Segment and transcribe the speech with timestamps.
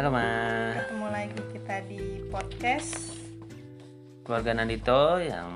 [0.00, 3.20] Halo Ma, Ketemu lagi kita di podcast.
[4.24, 5.52] Keluarga Nandito yang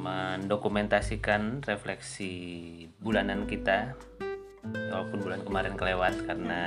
[0.00, 2.32] mendokumentasikan refleksi
[2.96, 3.92] bulanan kita.
[4.64, 6.64] Walaupun bulan kemarin kelewat karena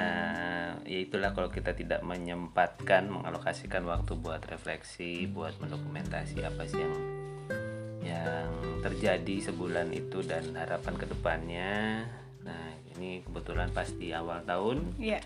[0.86, 6.96] ya itulah kalau kita tidak menyempatkan mengalokasikan waktu buat refleksi, buat mendokumentasi apa sih yang
[8.06, 8.54] yang
[8.86, 12.06] terjadi sebulan itu dan harapan ke depannya.
[12.46, 14.94] Nah ini kebetulan pas di awal tahun.
[15.02, 15.26] Ya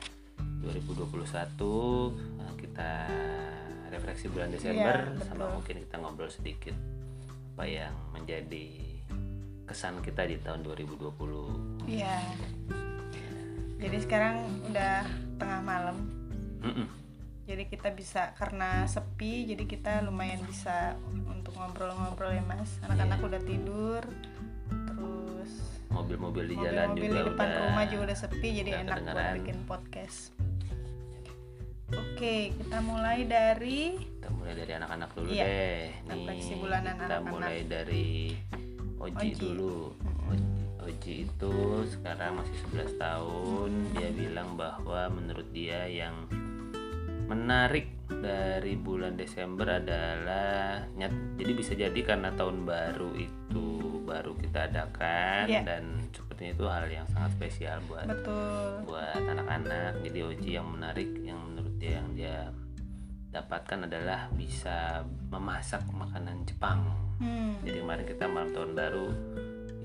[0.70, 2.91] 2021 nah, kita
[3.90, 6.77] refleksi bulan Desember Iya, sama mungkin kita ngobrol sedikit
[7.58, 8.68] apa yang menjadi
[9.68, 12.18] kesan kita di tahun 2020 Iya.
[13.80, 15.08] Jadi sekarang udah
[15.40, 15.98] tengah malam.
[16.60, 16.88] Mm-mm.
[17.48, 20.94] Jadi kita bisa karena sepi Jadi kita lumayan bisa
[21.26, 22.77] untuk ngobrol-ngobrol ya mas.
[22.86, 24.04] Anak-anak udah tidur
[24.70, 25.52] Terus
[25.90, 28.98] mobil-mobil di jalan mobil-mobil juga di depan udah rumah juga udah sepi Jadi udah enak
[29.10, 30.49] buat bikin podcast
[31.91, 35.84] Oke kita mulai dari kita mulai dari anak-anak dulu Iya, deh.
[36.05, 37.31] refleksi nih bulanan kita anak-anak.
[37.31, 38.07] mulai dari
[38.99, 39.40] Oji, Oji.
[39.40, 39.96] dulu.
[40.27, 41.54] Oji, Oji itu
[41.87, 43.71] sekarang masih 11 tahun.
[43.93, 46.27] Dia bilang bahwa menurut dia yang
[47.26, 53.65] menarik dari bulan Desember adalah nyat- jadi bisa jadi karena tahun baru itu
[54.01, 55.62] baru kita adakan Iya.
[55.63, 58.84] dan sepertinya itu hal yang sangat spesial buat Betul.
[58.84, 60.01] buat anak-anak.
[60.03, 61.40] Jadi Oji yang menarik yang
[61.80, 62.38] dia yang dia
[63.30, 66.84] dapatkan adalah bisa memasak makanan Jepang.
[67.19, 67.52] Hmm.
[67.62, 69.08] jadi kemarin kita malam tahun baru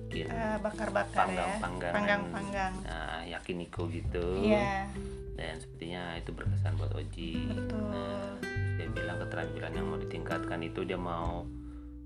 [0.06, 1.19] bikin eh, Bakar-bakar ya.
[1.59, 2.73] panggang-panggangan Panggang-panggang.
[2.83, 4.23] Nah, yakiniko gitu.
[4.39, 4.86] Iya.
[5.34, 7.51] Dan sepertinya itu berkesan buat Oji.
[7.51, 7.83] Betul.
[7.91, 8.39] nah,
[8.79, 11.42] dia bilang keterampilan yang mau ditingkatkan itu dia mau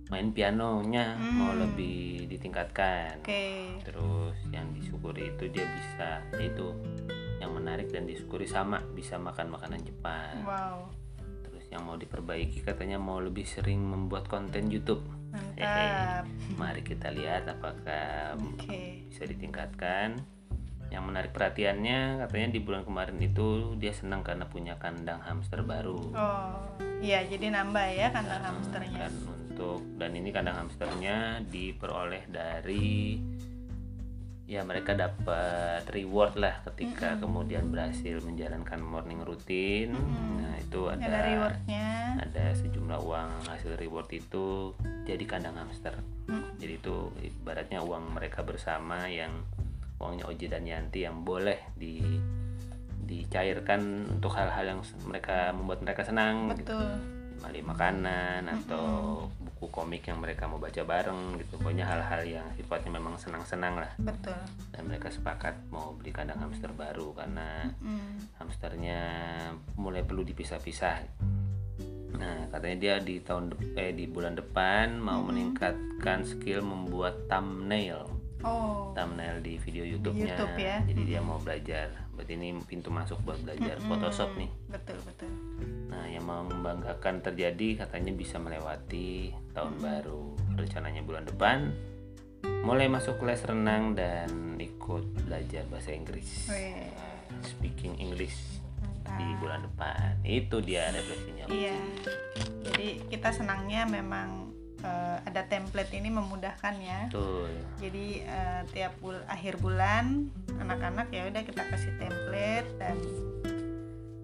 [0.09, 1.69] main pianonya mau Hmm.
[1.69, 3.21] lebih ditingkatkan.
[3.21, 3.77] Oke.
[3.85, 6.09] Terus yang disyukuri itu dia bisa
[6.41, 6.73] yaitu
[7.39, 10.43] yang menarik dan disyukuri sama bisa makan makanan Jepang.
[10.43, 10.91] Wow.
[11.47, 15.03] Terus yang mau diperbaiki katanya mau lebih sering membuat konten YouTube.
[15.29, 16.25] Mantap.
[16.57, 19.07] Mari kita lihat apakah Oke.
[19.07, 20.19] bisa ditingkatkan.
[20.89, 26.01] Yang menarik perhatiannya katanya di bulan kemarin itu dia senang karena punya kandang hamster baru.
[26.17, 26.57] Oh,
[27.05, 28.97] iya jadi nambah ya kandang Nah, hamsternya.
[28.97, 33.21] dan untuk dan ini kandang hamsternya diperoleh dari
[34.49, 39.93] ya mereka dapat reward lah ketika kemudian berhasil menjalankan morning routine
[40.41, 41.87] nah itu ada Ada rewardnya.
[42.19, 44.73] ada sejumlah uang hasil reward itu
[45.05, 45.93] jadi kandang hamster
[46.29, 46.45] Hmm.
[46.57, 49.33] jadi itu ibaratnya uang mereka bersama yang
[49.97, 52.05] uangnya Oji dan Yanti yang boleh di
[53.01, 53.81] dicairkan
[54.11, 56.89] untuk hal-hal yang mereka membuat mereka senang gitu Betul.
[57.41, 59.25] beli makanan atau
[59.59, 63.91] buku komik yang mereka mau baca bareng gitu pokoknya hal-hal yang sifatnya memang senang-senang lah
[63.99, 64.39] Betul.
[64.71, 68.23] dan mereka sepakat mau beli kandang hamster baru karena Hmm.
[68.39, 69.01] hamsternya
[69.75, 71.03] mulai perlu dipisah-pisah
[72.15, 78.07] nah katanya dia di tahun dep- eh di bulan depan mau meningkatkan skill membuat thumbnail
[78.39, 78.95] Oh.
[78.95, 80.79] thumbnail di video YouTube-nya YouTube ya.
[80.87, 85.31] jadi dia mau belajar berarti ini pintu masuk buat belajar Photoshop nih Betul betul.
[85.89, 90.35] Nah, yang membanggakan terjadi katanya bisa melewati tahun baru.
[90.59, 91.73] Rencananya bulan depan
[92.69, 96.53] mulai masuk les renang dan ikut belajar bahasa Inggris.
[96.53, 96.85] Weh.
[97.41, 99.17] Speaking English Mantap.
[99.17, 100.21] di bulan depan.
[100.27, 101.49] Itu dia refleksinya.
[101.49, 101.77] Iya.
[102.69, 104.48] Jadi kita senangnya memang
[104.79, 107.01] eh, ada template ini memudahkan ya.
[107.11, 107.51] Betul.
[107.79, 110.29] Jadi eh, tiap bul akhir bulan
[110.59, 112.97] anak-anak ya udah kita kasih template dan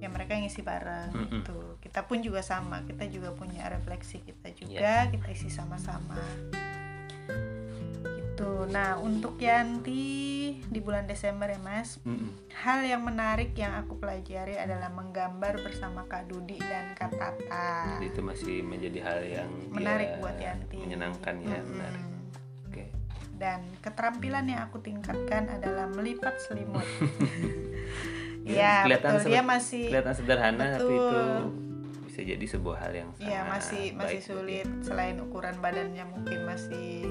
[0.03, 1.31] ya mereka ngisi bareng Mm-mm.
[1.41, 1.59] gitu.
[1.81, 4.57] Kita pun juga sama, kita juga punya refleksi kita Iya.
[4.59, 6.19] juga, kita isi sama-sama.
[8.05, 8.51] Gitu.
[8.69, 10.34] Nah, untuk Yanti
[10.67, 12.01] di bulan Desember ya, Mas.
[12.01, 12.31] Mm-mm.
[12.51, 17.97] Hal yang menarik yang aku pelajari adalah menggambar bersama Kak Dudi dan Kak Tata.
[17.97, 20.79] Jadi itu masih menjadi hal yang Menarik buat Yanti.
[20.79, 21.71] Menyenangkan ya, Mm-mm.
[21.71, 22.05] menarik.
[22.65, 22.85] Oke.
[23.35, 26.87] dan keterampilan yang aku tingkatkan adalah melipat selimut.
[28.45, 29.31] Ya, Iya, kelihatan betul.
[29.33, 31.01] Dia masih Kelihatan sederhana tapi Betul.
[31.01, 31.21] itu
[32.05, 37.09] bisa jadi sebuah hal yang sangat Iya, masih masih sulit selain ukuran badannya mungkin masih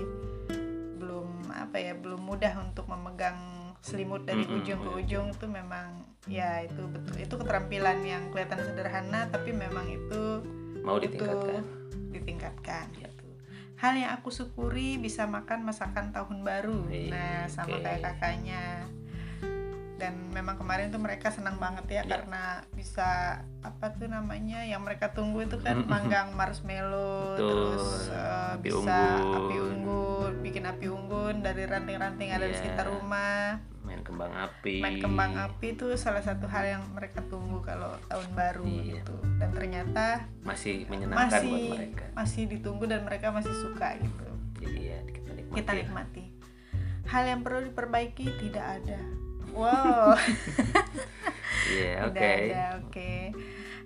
[1.74, 3.34] apa ya, belum mudah untuk memegang
[3.82, 5.00] selimut dari Mm-mm, ujung ke iya.
[5.02, 5.88] ujung itu memang
[6.30, 10.46] ya itu betul itu keterampilan yang kelihatan sederhana tapi memang itu
[10.86, 11.66] mau ditingkatkan.
[12.14, 13.10] ditingkatkan Ya.
[13.10, 13.26] gitu.
[13.82, 16.86] Hal yang aku syukuri bisa makan masakan tahun baru.
[16.86, 17.82] Wih, Nah, sama oke.
[17.82, 18.86] kayak kakaknya.
[20.04, 22.20] Dan memang kemarin tuh mereka senang banget ya, Ya.
[22.20, 27.48] karena bisa apa tuh namanya yang mereka tunggu itu kan manggang marshmallow, Betul.
[27.72, 29.32] terus eh, Api bisa unggun.
[29.34, 32.60] api unggun, bikin api unggun dari ranting-ranting ada di Iya.
[32.60, 33.64] sekitar rumah.
[33.84, 38.32] main kembang api main kembang api itu salah satu hal yang mereka tunggu kalau tahun
[38.32, 39.04] baru Iya.
[39.04, 40.06] gitu dan ternyata
[40.40, 44.28] masih menyenangkan masih buat mereka masih ditunggu dan mereka masih suka gitu
[44.58, 46.24] jadi ya kita nikmati kita nikmati
[47.06, 49.00] hal yang perlu diperbaiki tidak ada
[49.54, 50.14] wow.
[51.64, 52.34] Iya oke
[52.84, 53.12] oke.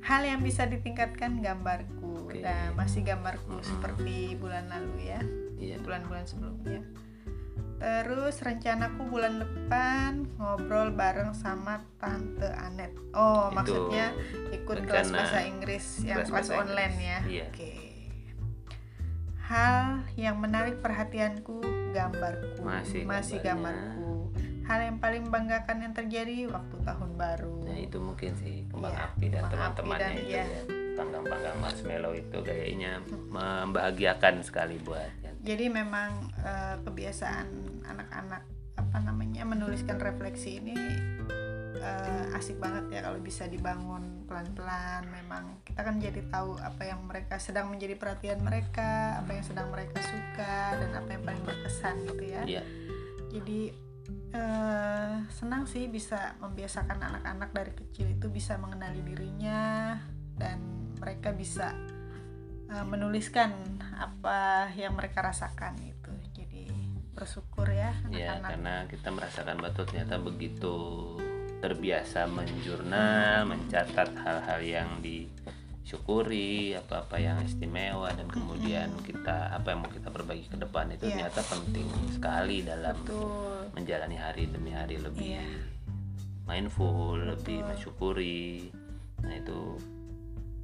[0.01, 2.27] Hal yang bisa ditingkatkan gambarku.
[2.27, 2.43] Oke.
[2.43, 3.63] nah masih gambarku Mm-mm.
[3.63, 5.21] seperti bulan lalu ya.
[5.57, 5.77] Iya.
[5.83, 6.81] Bulan-bulan sebelumnya.
[7.77, 12.91] Terus rencanaku bulan depan ngobrol bareng sama tante Anet.
[13.13, 14.05] Oh Itu maksudnya
[14.49, 17.07] ikut kelas bahasa Inggris yang kelas online Inggris.
[17.07, 17.19] ya?
[17.29, 17.45] Iya.
[17.53, 17.73] oke.
[19.47, 21.63] Hal yang menarik perhatianku
[21.95, 22.65] gambarku.
[22.65, 23.95] Masih masih gambarnya.
[23.95, 24.17] gambarku
[24.67, 29.05] hal yang paling membanggakan yang terjadi waktu tahun baru nah itu mungkin sih kembang Iya,
[29.07, 30.43] api dan teman-temannya itu iya.
[30.43, 30.61] ya
[30.97, 32.91] panggang-panggang marshmallow itu kayaknya
[33.29, 35.41] membahagiakan sekali buat Yanti.
[35.45, 37.47] jadi memang eh, kebiasaan
[37.85, 38.43] anak-anak
[38.75, 40.73] apa namanya menuliskan refleksi ini
[41.77, 47.05] eh, asik banget ya kalau bisa dibangun pelan-pelan memang kita kan jadi tahu apa yang
[47.05, 51.95] mereka sedang menjadi perhatian mereka apa yang sedang mereka suka dan apa yang paling berkesan
[52.03, 52.61] gitu ya Iya.
[53.31, 53.59] jadi
[54.37, 59.97] eh, senang sih bisa membiasakan anak-anak dari kecil itu bisa mengenali dirinya
[60.37, 60.61] dan
[61.01, 61.73] mereka bisa
[62.69, 63.53] eh, menuliskan
[63.97, 66.13] apa yang mereka rasakan itu.
[66.33, 66.69] Jadi
[67.17, 68.49] bersyukur ya Ya, anak-anak.
[68.53, 70.75] karena kita merasakan betul ternyata begitu
[71.57, 74.89] terbiasa menjurnal, mencatat hal-hal yang
[75.87, 81.07] disyukuri, apa-apa yang istimewa dan kemudian kita apa yang mau kita perbaiki ke depan itu
[81.07, 81.31] Iya.
[81.31, 83.31] ternyata penting sekali dalam betul
[83.71, 85.47] menjalani hari demi hari lebih Iya.
[86.43, 87.67] mindful, lebih Betul.
[87.69, 88.67] mensyukuri.
[89.23, 89.59] Nah, itu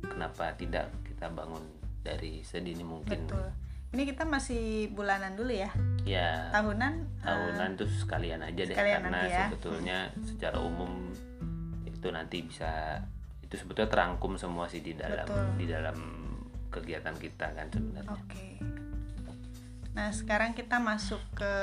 [0.03, 1.63] kenapa tidak kita bangun
[2.03, 3.23] dari sedini mungkin.
[3.23, 3.47] betul
[3.93, 5.71] ini kita masih bulanan dulu ya
[6.03, 9.39] Ya, tahunan tahunan tuh sekalian aja deh sekalian karena nanti ya.
[9.47, 10.91] sebetulnya secara umum
[11.85, 12.99] itu nanti bisa
[13.53, 15.45] itu sebetulnya terangkum semua sih di dalam Betul.
[15.61, 15.97] di dalam
[16.73, 18.09] kegiatan kita kan sebenarnya.
[18.09, 18.57] Oke.
[19.93, 21.53] Nah sekarang kita masuk ke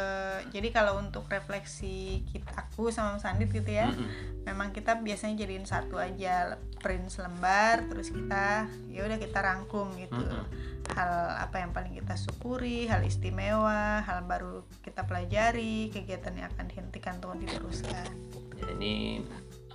[0.55, 4.47] jadi kalau untuk refleksi kita aku sama Mas Andit gitu ya, Mm-mm.
[4.47, 10.15] memang kita biasanya jadiin satu aja print selembar, terus kita ya udah kita rangkum gitu
[10.15, 10.47] Mm-mm.
[10.95, 16.71] hal apa yang paling kita syukuri, hal istimewa, hal baru kita pelajari, kegiatan yang akan
[16.71, 18.15] dihentikan atau diteruskan.
[18.63, 19.27] Ya, ini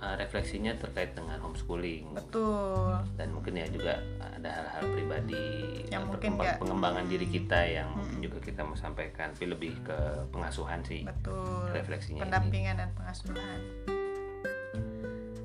[0.06, 2.94] uh, refleksinya terkait dengan homeschooling Betul.
[3.18, 8.18] dan mungkin ya juga ada hal-hal pribadi Yang mungkin nggak- pengembangan diri kita yang mungkin
[8.22, 9.98] juga kita mau sampaikan tapi lebih ke
[10.30, 11.74] pengasuhan sih Betul.
[11.74, 12.24] refleksinya ini.
[12.24, 13.58] pendampingan dan pengasuhan.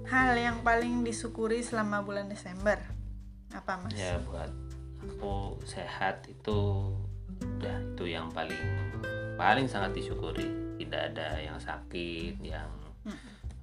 [0.06, 2.78] Hal yang paling disyukuri selama bulan Desember
[3.52, 3.96] apa mas?
[3.96, 4.48] ya buat
[5.02, 6.88] aku sehat itu
[7.60, 8.60] udah itu yang paling
[9.36, 10.48] paling sangat disyukuri
[10.80, 12.70] tidak ada yang sakit yang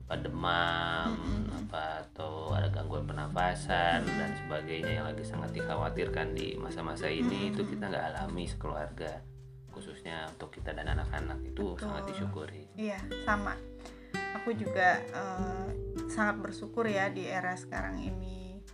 [0.08, 1.68] apa demam Mm-mm.
[1.68, 7.60] apa atau ada gangguan pernafasan dan sebagainya yang lagi sangat dikhawatirkan di masa-masa ini itu
[7.68, 9.20] kita nggak alami sekeluarga
[9.68, 11.84] khususnya untuk kita dan anak-anak itu Betul.
[11.84, 13.52] sangat disyukuri Iya sama.
[14.40, 15.68] Aku juga eh,
[16.08, 18.64] sangat bersyukur ya di era sekarang ini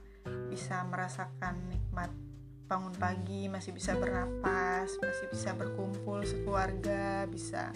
[0.47, 2.15] bisa merasakan nikmat
[2.71, 7.75] bangun pagi masih bisa bernapas masih bisa berkumpul sekeluarga bisa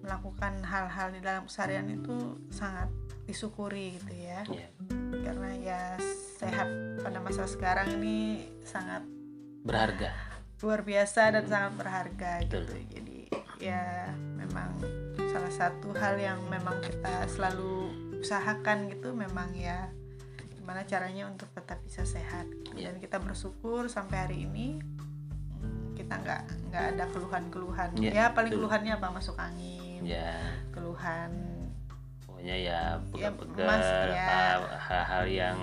[0.00, 2.88] melakukan hal-hal di dalam keseharian itu sangat
[3.28, 4.68] disyukuri gitu ya ya
[5.22, 5.80] karena ya
[6.40, 6.66] sehat
[6.98, 9.04] pada masa sekarang ini sangat
[9.62, 10.10] berharga
[10.60, 12.64] luar biasa dan sangat berharga Betul.
[12.68, 13.18] gitu jadi
[13.60, 13.82] ya
[14.36, 14.76] memang
[15.30, 19.88] salah satu hal yang memang kita selalu usahakan gitu memang ya
[20.56, 22.76] gimana caranya untuk tetap bisa sehat gitu.
[22.76, 22.92] Iya.
[22.92, 24.80] dan kita bersyukur sampai hari ini
[25.60, 28.60] mm, kita nggak nggak ada keluhan-keluhan Iya, ya paling betul.
[28.68, 30.32] keluhannya apa masuk angin ya
[30.70, 31.30] keluhan
[32.22, 32.80] pokoknya ya
[33.12, 33.68] Ya, pegal-pegal
[34.08, 34.26] ya.
[34.26, 35.58] hal- hal-hal yang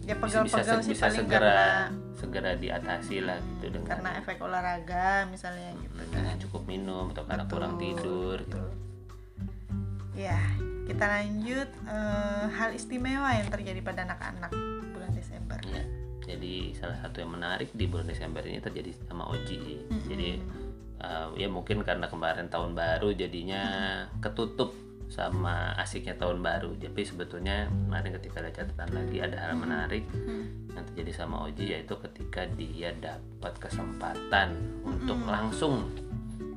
[0.00, 1.68] ya bisa, bisa, se- sih bisa paling segera karena
[2.16, 7.22] segera diatasi lah gitu dengan karena efek olahraga misalnya gitu kan dengan cukup minum atau
[7.24, 8.58] karena kurang Betul, tidur gitu.
[8.58, 8.68] betul.
[10.12, 10.36] Ya,
[10.84, 14.52] kita lanjut eh, hal istimewa yang terjadi pada anak-anak
[14.90, 15.56] bulan Desember.
[15.64, 15.84] Ya,
[16.20, 19.78] jadi salah satu yang menarik di bulan Desember ini terjadi sama Oji sih.
[19.80, 20.04] Mm-mm.
[20.06, 20.28] Jadi
[21.00, 23.62] uh, ya mungkin karena kemarin tahun baru jadinya
[24.20, 24.72] ketutup
[25.10, 26.78] sama asiknya tahun baru.
[26.78, 30.70] Tapi sebetulnya kemarin ketika ada catatan lagi ada hal menarik Hmm.
[30.70, 34.54] yang terjadi sama Oji yaitu ketika dia dapat kesempatan
[34.86, 35.90] untuk langsung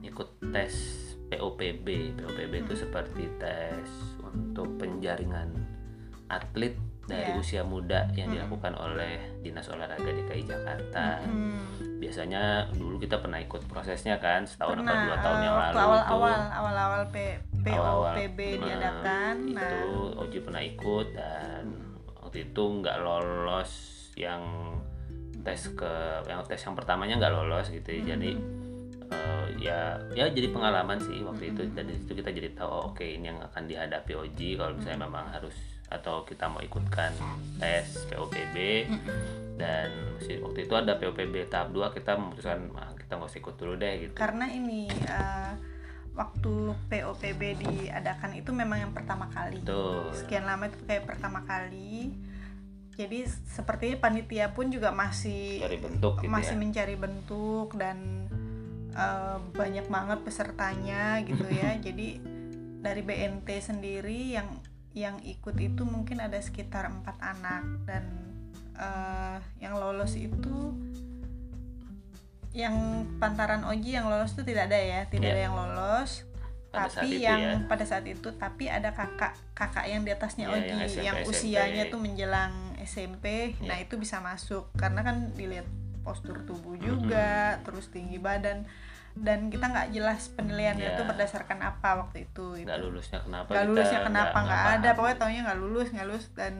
[0.05, 0.73] ikut tes
[1.33, 2.13] POPB.
[2.21, 3.89] POPB itu seperti tes
[4.21, 5.49] untuk penjaringan
[6.29, 7.39] atlet dari Iya.
[7.39, 11.19] usia muda yang dilakukan oleh Dinas Olahraga DKI Jakarta.
[11.27, 11.59] Hmm.
[11.99, 16.31] Biasanya dulu kita pernah ikut prosesnya kan setahun atau Pernah, dua tahun yang lalu awal-awal
[16.31, 18.13] itu awal-awal.
[18.15, 19.35] POPB diadakan.
[19.51, 19.83] Nah, itu
[20.19, 21.63] Oji pernah ikut dan
[22.23, 23.71] waktu itu nggak lolos
[24.15, 24.41] yang
[25.43, 25.93] tes ke
[26.27, 28.15] yang tes yang pertamanya nggak lolos gitu ya.
[28.15, 28.31] jadi
[29.11, 29.79] eh, ya
[30.15, 33.39] ya jadi pengalaman sih waktu itu dan situ kita jadi tahu oh, oke ini yang
[33.43, 37.13] akan dihadapi Oji kalau misalnya memang harus atau kita mau ikutkan
[37.61, 38.89] tes POPB
[39.61, 39.93] dan
[40.41, 43.93] waktu itu ada POPB tahap 2 kita memutuskan ah, kita nggak usah ikut dulu deh
[44.09, 45.53] gitu karena ini eh,
[46.13, 46.53] waktu
[46.89, 49.57] POPB diadakan itu memang yang pertama kali.
[49.61, 50.13] Betul.
[50.13, 52.13] Sekian lama itu kayak pertama kali.
[52.93, 58.29] Jadi sepertinya panitia pun juga masih cari bentuk gitu masih ya mencari bentuk dan
[58.93, 61.73] eh, banyak banget pesertanya gitu ya.
[61.85, 62.21] Jadi
[62.85, 64.45] dari BNT sendiri yang
[64.93, 68.03] yang ikut itu mungkin ada sekitar empat anak dan
[68.77, 70.73] eh, yang lolos itu
[72.53, 72.75] yang
[73.17, 75.33] pantaran Oji yang lolos itu tidak ada ya, tidak Iya.
[75.33, 76.11] ada yang lolos.
[76.73, 77.57] Pada tapi yang ya.
[77.69, 81.17] pada saat itu tapi ada kakak kakak yang di atasnya Iya, Oji yang SMP, yang
[81.21, 81.29] SMP.
[81.29, 83.25] usianya tuh menjelang SMP.
[83.61, 83.85] Nah, Iya.
[83.85, 85.65] itu bisa masuk karena kan dilihat
[86.01, 88.65] postur tubuh juga, terus tinggi badan
[89.13, 90.95] dan kita nggak jelas penilaiannya Iya.
[90.95, 92.45] itu berdasarkan apa waktu itu.
[92.59, 92.85] nggak gitu.
[92.87, 96.53] lulusnya kenapa Nggak lulusnya kenapa nggak ada, pokoknya taunya nggak lulus, nggak lulus dan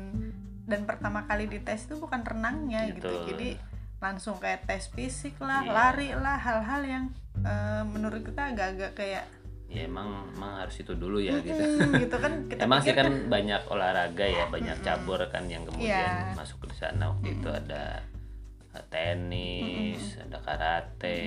[0.63, 3.03] dan pertama kali dites itu bukan renangnya gitu.
[3.03, 3.12] Gitu.
[3.29, 3.50] Jadi
[3.98, 5.72] langsung kayak tes fisik lah, Iya.
[5.72, 7.05] lari lah, hal-hal yang
[7.36, 9.25] eh, menurut kita agak-agak kayak
[9.65, 13.01] ya emang emang harus itu dulu ya gitu "Hmm," gitu kan kita emang sih pikir
[13.01, 16.38] kan banyak olahraga ya banyak cabur kan yang kemudian Iya.
[16.38, 18.05] masuk di sana waktu itu ada
[18.89, 21.20] tenis ada karate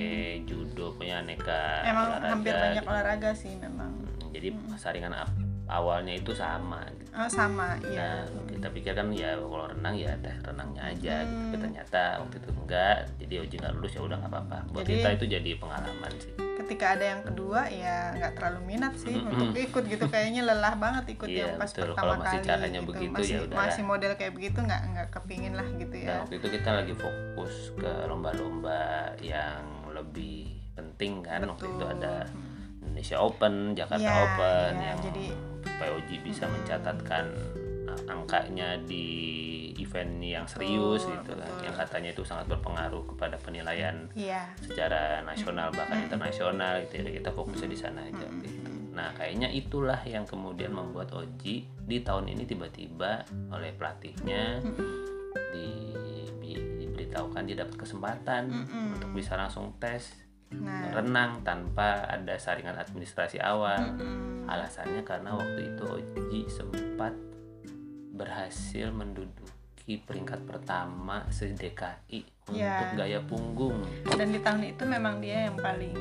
[0.43, 2.91] judo punya aneka emang olahraga hampir banyak gitu.
[2.91, 3.91] olahraga sih memang.
[3.95, 7.11] Hmm, jadi saringan ap- awalnya itu sama gitu.
[7.11, 11.33] Oh, sama iya Nah, kita pikir kan ya kalau renang ya teh renangnya aja gitu.
[11.33, 11.43] Hmm.
[11.45, 14.57] Tapi ternyata waktu itu enggak, jadi uji nggak lulus ya udah nggak apa-apa.
[14.69, 16.33] Buat Jadi- kita itu jadi pengalaman sih.
[16.57, 21.15] ketika ada yang kedua ya nggak terlalu minat sih untuk ikut gitu kayaknya lelah banget
[21.15, 21.83] ikut Iya, yang pas betul.
[21.85, 22.89] pertama Kalau masih kali caranya gitu.
[22.89, 23.59] begitu, masih ya udahlah.
[23.61, 27.53] masih model kayak begitu nggak nggak kepingin lah gitu ya waktu itu kita lagi fokus
[27.73, 28.83] ke lomba-lomba
[29.17, 30.37] yang lebih
[30.73, 31.39] penting kan.
[31.41, 31.95] Waktu itu Betul.
[31.95, 32.13] ada
[32.79, 35.35] Indonesia Open, Jakarta Iya, Open iya, yang jadi-
[35.75, 37.25] POG bisa mencatatkan
[37.85, 39.05] uh, angkanya di
[39.77, 41.45] event yang serius Betul, gitu kan.
[41.45, 41.63] betul.
[41.63, 47.29] Yang katanya itu sangat berpengaruh kepada penilaian iya secara nasional bahkan internasional gitu ya kita
[47.29, 48.69] fokusnya di sana aja gitu.
[48.97, 53.21] Nah kayaknya itulah yang kemudian membuat Oji di tahun ini tiba-tiba
[53.53, 54.57] oleh pelatihnya
[55.53, 55.93] di,
[56.41, 58.97] di- diberitahukan dia dapat kesempatan Mm-mm.
[58.97, 63.77] untuk bisa langsung tes nah renang tanpa ada saringan administrasi awal.
[63.93, 64.36] mm-mm.
[64.47, 67.13] Alasannya karena waktu itu Oji sempat
[68.09, 69.53] berhasil menduduki
[69.99, 72.79] peringkat pertama se-DKI Ya.
[72.79, 73.77] untuk gaya punggung.
[74.07, 75.91] dan di tahun itu memang dia yang paling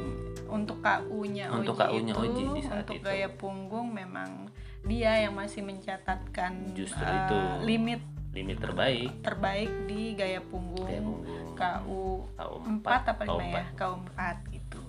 [0.47, 3.03] untuk KU-nya Oji Untuk KU-nya itu Oji di saat untuk itu.
[3.05, 4.31] gaya punggung memang
[4.81, 7.39] dia yang masih mencatatkan Justru eh, itu.
[7.67, 8.01] limit
[8.31, 13.65] limit terbaik terbaik di gaya punggung, gaya punggung KU KU 4 apa 5 KU ya?
[13.75, 14.81] KU 4 gitu.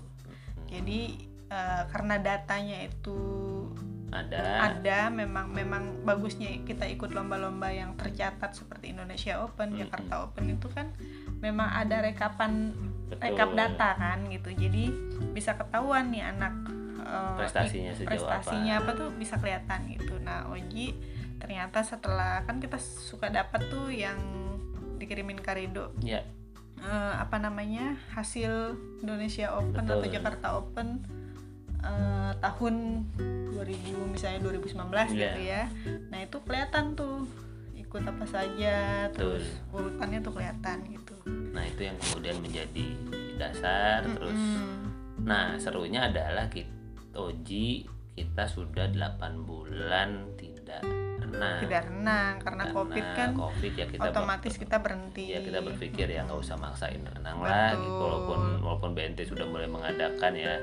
[0.67, 1.01] Jadi
[1.51, 3.19] eh, karena datanya itu
[4.07, 9.83] ada ada memang memang bagusnya kita ikut lomba-lomba yang tercatat seperti Indonesia Open, Mm-mm.
[9.83, 10.95] Jakarta Open itu kan
[11.43, 12.71] memang ada rekapan
[13.11, 13.19] Betul.
[13.19, 14.55] rekap data kan gitu.
[14.55, 14.91] Jadi
[15.35, 16.55] bisa ketahuan nih anak
[17.03, 18.95] eh, Prestasinya sejauh prestasinya apa.
[18.95, 20.15] apa tuh bisa kelihatan gitu.
[20.23, 20.95] Nah, Oji
[21.37, 24.17] ternyata setelah kan kita suka dapat tuh yang
[24.97, 26.25] dikirimin Karido ya
[26.81, 28.73] eh, apa namanya hasil
[29.05, 30.01] Indonesia Open Betul.
[30.01, 31.05] atau Jakarta Open
[31.79, 32.73] eh, tahun
[33.51, 33.57] 2000
[34.07, 34.77] misalnya 2019
[35.09, 35.09] Iya.
[35.09, 35.63] gitu ya
[36.07, 37.25] nah itu kelihatan tuh
[37.73, 38.75] ikut apa saja
[39.09, 41.15] terus urutannya tuh kelihatan gitu
[41.51, 42.85] nah itu yang kemudian menjadi
[43.35, 44.77] dasar terus Mm-mm.
[45.23, 46.69] nah serunya adalah kita
[47.13, 47.81] Oji
[48.13, 50.85] kita sudah 8 bulan tidak
[51.17, 55.59] renang tidak renang karena covid kan covid ya kita otomatis ber- kita berhenti ya kita
[55.59, 57.81] berpikir ya nggak usah maksain renang lah Betul.
[57.83, 60.55] gitu walaupun walaupun BNT sudah mulai mengadakan ya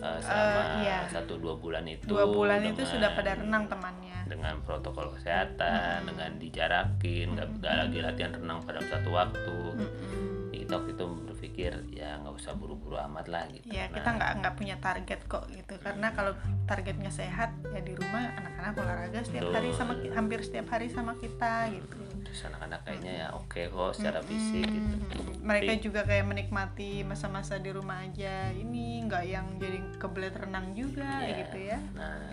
[0.00, 0.98] eh, selama iya.
[1.10, 4.10] satu dua bulan itu dua bulan itu sudah pada renang temannya.
[4.22, 9.58] dengan protokol kesehatan dengan dijarakin nggak nggak lagi latihan renang pada satu waktu.
[9.76, 10.30] Mm-mm.
[10.52, 13.66] kita waktu itu berpikir ya nggak usah buru-buru amat lah gitu.
[13.68, 15.74] Ya Nah, kita nggak nggak punya target kok gitu.
[15.82, 16.32] Karena kalau
[16.64, 19.56] targetnya sehat ya di rumah anak-anak olahraga setiap Betul.
[19.58, 22.01] hari sama hampir setiap hari sama kita gitu
[22.32, 24.88] terus anak-anak kayaknya ya oke kok secara fisik gitu.
[24.96, 28.48] Mm, mereka Tapi- juga kayak menikmati masa-masa di rumah aja.
[28.50, 31.36] Ini nggak yang jadi kebelet renang juga Iya.
[31.44, 31.78] gitu ya.
[31.92, 32.32] Nah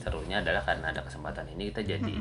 [0.00, 2.14] serunya adalah karena ada kesempatan ini kita jadi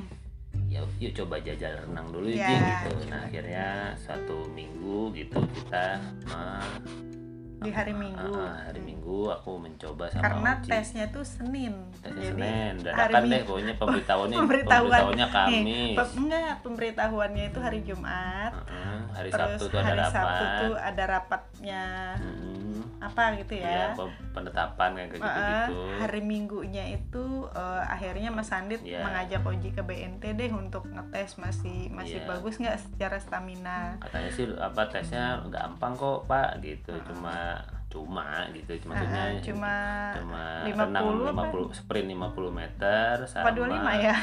[0.67, 2.91] ya yuk coba jajal renang dulu Ji, gitu.
[3.07, 5.95] Nah akhirnya satu minggu gitu kita
[6.27, 7.22] me-
[7.63, 8.35] di hari Minggu.
[8.35, 10.67] Ah, hari Minggu aku mencoba sama karena Oji.
[10.67, 11.73] tesnya tuh Senin.
[11.97, 14.99] Tesnya jadi Senin, hari dadakan deh pokoknya pemberitahuannya pemberitahuan.
[14.99, 15.95] pemberitahuannya nih, Kamis.
[15.95, 18.51] pe- enggak pemberitahuannya itu hari Jumat.
[18.53, 20.13] Heeh, hari terus Sabtu tuh ada hari rapat.
[20.13, 21.83] Sabtu tuh ada rapatnya.
[22.19, 22.82] Mm-mm.
[23.03, 25.79] Apa gitu ya pe- penetapan kayak Heeh, gitu-gitu.
[25.99, 29.03] hari Minggunya itu eh, akhirnya Mas Sandit Iya.
[29.03, 32.27] mengajak Oji ke BNT deh untuk ngetes masih masih Iya.
[32.29, 33.99] bagus nggak secara stamina.
[33.99, 36.95] Katanya sih apa tesnya gampang kok, Pak, gitu.
[37.03, 38.73] Cuma cuma gitu.
[38.87, 39.75] Maksudnya Heeh, cuma
[40.15, 41.43] cuma 50 renang apa?
[41.51, 44.15] 50 sprint 50 meter sama apa 25 ya?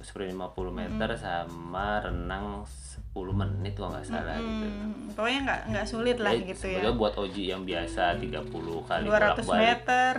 [0.00, 4.64] Sprint 50 meter sama renang 10 menit kalau nggak salah gitu.
[4.64, 6.90] Hmm, pokoknya nggak nggak sulit lah Jadi gitu ya.
[6.92, 8.46] buat Oji yang biasa 30
[8.80, 9.10] kali 200
[9.42, 10.14] bolak-balik meter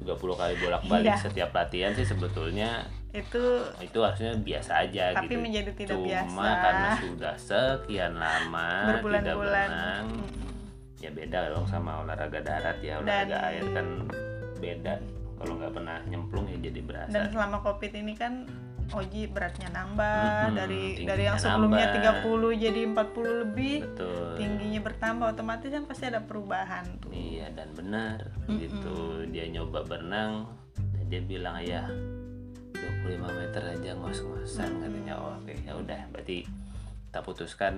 [0.00, 1.16] 30 kali bolak-balik Iya.
[1.20, 2.82] setiap latihan sih sebetulnya
[3.12, 3.42] itu
[3.78, 5.40] itu harusnya biasa aja Tapi gitu.
[5.40, 6.50] menjadi tidak Cuma biasa.
[6.60, 11.00] karena sudah sekian lama tidak berenang, Mm-mm.
[11.00, 13.86] ya beda dong sama olahraga darat ya olahraga Dan- air kan
[14.56, 14.94] beda.
[15.36, 17.12] Kalau nggak pernah nyemplung ya jadi berasa.
[17.12, 18.48] Dan selama Covid ini kan
[18.88, 22.22] Oji beratnya nambah Mm-mm, dari dari yang sebelumnya nambah.
[22.22, 23.76] 30 jadi 40 lebih.
[23.82, 24.26] Betul.
[24.36, 27.10] Tingginya bertambah otomatis kan pasti ada perubahan tuh.
[27.10, 28.58] Iya dan benar Mm-mm.
[28.58, 28.96] gitu.
[29.26, 30.46] Dia nyoba berenang
[30.94, 31.82] dan dia bilang ya
[32.72, 35.14] 25 meter aja ngos-ngosan katanya.
[35.16, 36.46] Oh, oke ya udah berarti
[37.06, 37.74] kita putuskan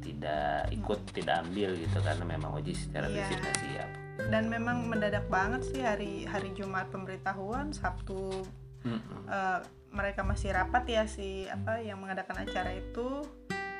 [0.00, 3.22] tidak ikut tidak ambil gitu karena memang Oji secara Iya.
[3.22, 3.90] fisik nggak siap.
[4.24, 8.46] Dan memang mendadak banget sih hari hari Jumat pemberitahuan, Sabtu
[8.82, 9.20] Mm-mm.
[9.26, 9.60] eh,
[9.94, 13.22] mereka masih rapat ya si apa yang mengadakan acara itu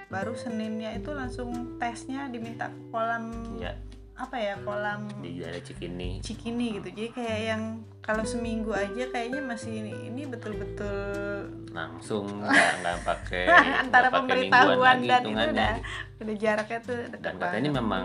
[0.09, 3.75] baru Seninnya itu langsung tesnya diminta ke kolam Ya
[4.15, 6.23] apa ya kolam di daerah Cikini.
[6.23, 7.63] Cikini gitu jadi kayak yang
[7.99, 13.45] kalau seminggu aja kayaknya masih ini, ini betul-betul langsung nggak nggak pakai
[13.83, 15.75] antara pakai pemberitahuan dan itu udah
[16.23, 18.05] udah jaraknya tuh dan katanya ini memang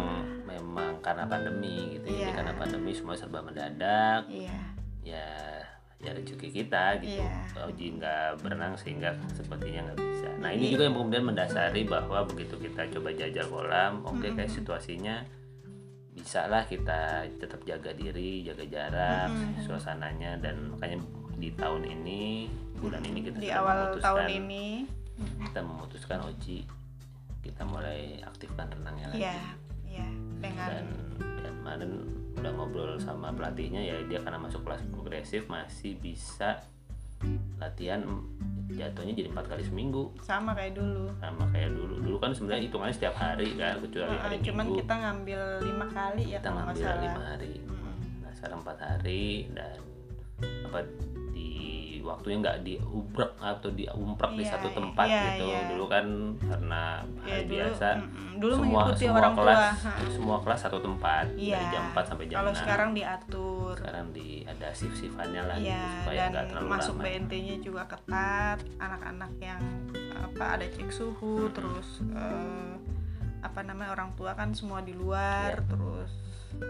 [0.50, 2.18] memang karena pandemi gitu ya.
[2.18, 2.36] jadi Iya.
[2.42, 4.58] karena pandemi semua serba mendadak iya
[5.06, 5.59] ya
[6.00, 7.20] ya rezeki kita gitu.
[7.20, 7.68] Iya.
[7.68, 10.30] Oji nggak berenang sehingga sepertinya nggak bisa.
[10.40, 14.48] Nah ini Jadi- juga yang kemudian mendasari bahwa begitu kita coba jajal kolam oke kayak
[14.48, 15.28] situasinya
[16.16, 19.60] bisa lah kita tetap jaga diri jaga jarak Mm-mm.
[19.68, 20.40] suasananya.
[20.40, 21.04] Dan makanya
[21.36, 22.48] di tahun ini
[22.80, 24.66] bulan ini kita di awal memutuskan tahun ini.
[25.20, 26.58] kita memutuskan Oji
[27.44, 29.24] kita mulai aktifkan renangnya lagi.
[29.28, 29.36] Ya
[29.90, 30.08] ya
[30.40, 30.86] dengan dan
[31.70, 31.92] kemarin
[32.34, 36.66] udah ngobrol sama pelatihnya ya dia karena masuk kelas progresif masih bisa
[37.62, 38.02] latihan
[38.72, 40.10] jatuhnya jadi empat kali seminggu.
[40.24, 41.12] Sama kayak dulu.
[41.20, 41.96] Sama kayak dulu.
[42.00, 44.78] Dulu kan sebenarnya hitungannya setiap hari kan kecuali Heeh, hari cuman minggu.
[44.82, 47.54] kita ngambil lima kali ya kita ngambil lima hari.
[47.60, 47.96] Mm-mm.
[48.24, 49.78] nah sekarang empat hari dan
[50.64, 50.80] apa
[52.00, 55.62] di waktunya nggak diubrek atau diumprek di Iya, satu tempat iya, gitu iya.
[55.68, 56.06] dulu kan
[56.40, 56.82] karena
[57.20, 57.88] hari dulu biasa
[58.40, 61.60] dulu semua semua orang kelas tua semua kelas satu tempat Iya.
[61.60, 65.58] dari jam 4 sampai jam kalau 6 sekarang diatur sekarang di ada shift shiftannya lah
[65.60, 68.58] Iya, gitu, supaya dan nggak terlalu masuk ramai BNT-nya juga ketat.
[68.80, 69.62] Anak-anak yang
[70.16, 72.74] apa ada cek suhu, terus eh,
[73.40, 75.68] apa namanya orang tua kan semua di luar, Iya.
[75.68, 76.12] terus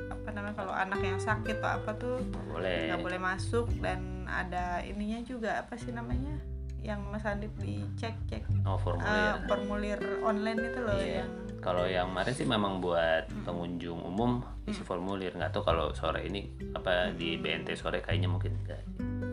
[0.09, 2.79] apa namanya kalau anak yang sakit atau apa tuh Nggak boleh.
[2.87, 6.37] nggak boleh masuk dan ada ininya juga apa sih namanya
[6.79, 9.35] yang Mas Andip dicek cek oh formulir.
[9.45, 11.15] Formulir online itu loh Iya.
[11.19, 15.33] yang kalau yang kemarin sih memang buat pengunjung umum isi formulir.
[15.33, 18.79] Nggak tahu kalau sore ini apa di BNT sore kayaknya mungkin enggak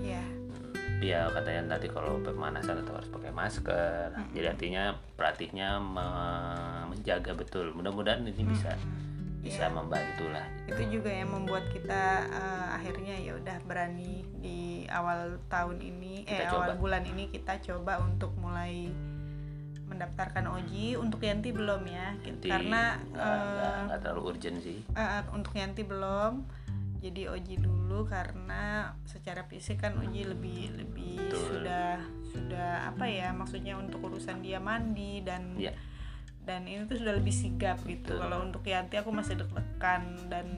[0.01, 0.19] ya
[0.97, 4.11] ya katanya nanti kalau pemanasan atau harus pakai masker.
[4.33, 6.57] Jadi artinya pelatihnya me-
[6.89, 7.71] menjaga betul.
[7.71, 8.75] Mudah-mudahan ini bisa
[9.47, 9.73] bisa Iya.
[9.73, 15.79] membantu lah itu juga yang membuat kita eh, akhirnya ya udah berani di awal tahun
[15.81, 16.65] ini Kita eh coba.
[16.65, 18.91] awal bulan ini kita coba untuk mulai
[19.87, 25.55] mendaftarkan Oji untuk Yanti belum ya Nanti karena nggak- nggak terlalu urgent sih eh, untuk
[25.55, 26.43] Yanti belum
[26.97, 31.39] jadi Oji dulu karena secara fisik kan Oji lebih lebih Betul.
[31.63, 35.71] sudah sudah apa ya maksudnya untuk urusan dia mandi dan Iya.
[36.47, 38.15] Dan ini tuh sudah lebih sigap gitu.
[38.15, 40.31] Kalau untuk Yanti aku masih deg-degan.
[40.31, 40.57] Dan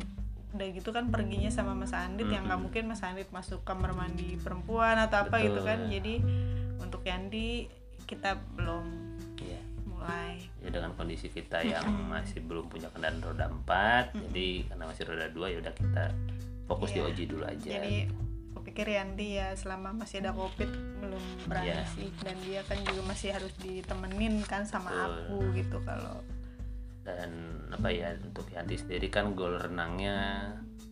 [0.49, 4.37] udah gitu kan perginya sama Mas Andit yang nggak mungkin Mas Andit masuk kamar mandi
[4.37, 5.69] perempuan atau apa gitu Betul.
[5.69, 6.15] kan jadi
[6.79, 7.69] untuk Yanti
[8.05, 8.85] kita belum
[9.37, 9.61] Iya.
[9.85, 10.41] mulai.
[10.65, 15.27] Ya dengan kondisi kita yang masih belum punya kendaraan roda 4 jadi karena masih roda
[15.29, 16.05] 2 ya udah kita
[16.65, 17.09] fokus di Iya.
[17.13, 17.69] Oji dulu aja.
[17.69, 17.97] Jadi
[18.59, 20.67] aku pikir Yanti ya selama masih ada covid
[20.99, 21.87] belum berani Iya.
[21.89, 25.07] sih dan dia kan juga masih harus ditemenin kan sama Betul.
[25.07, 26.19] aku gitu kalau
[27.01, 27.31] dan
[27.71, 30.51] apa ya untuk Yanti sendiri kan gol renangnya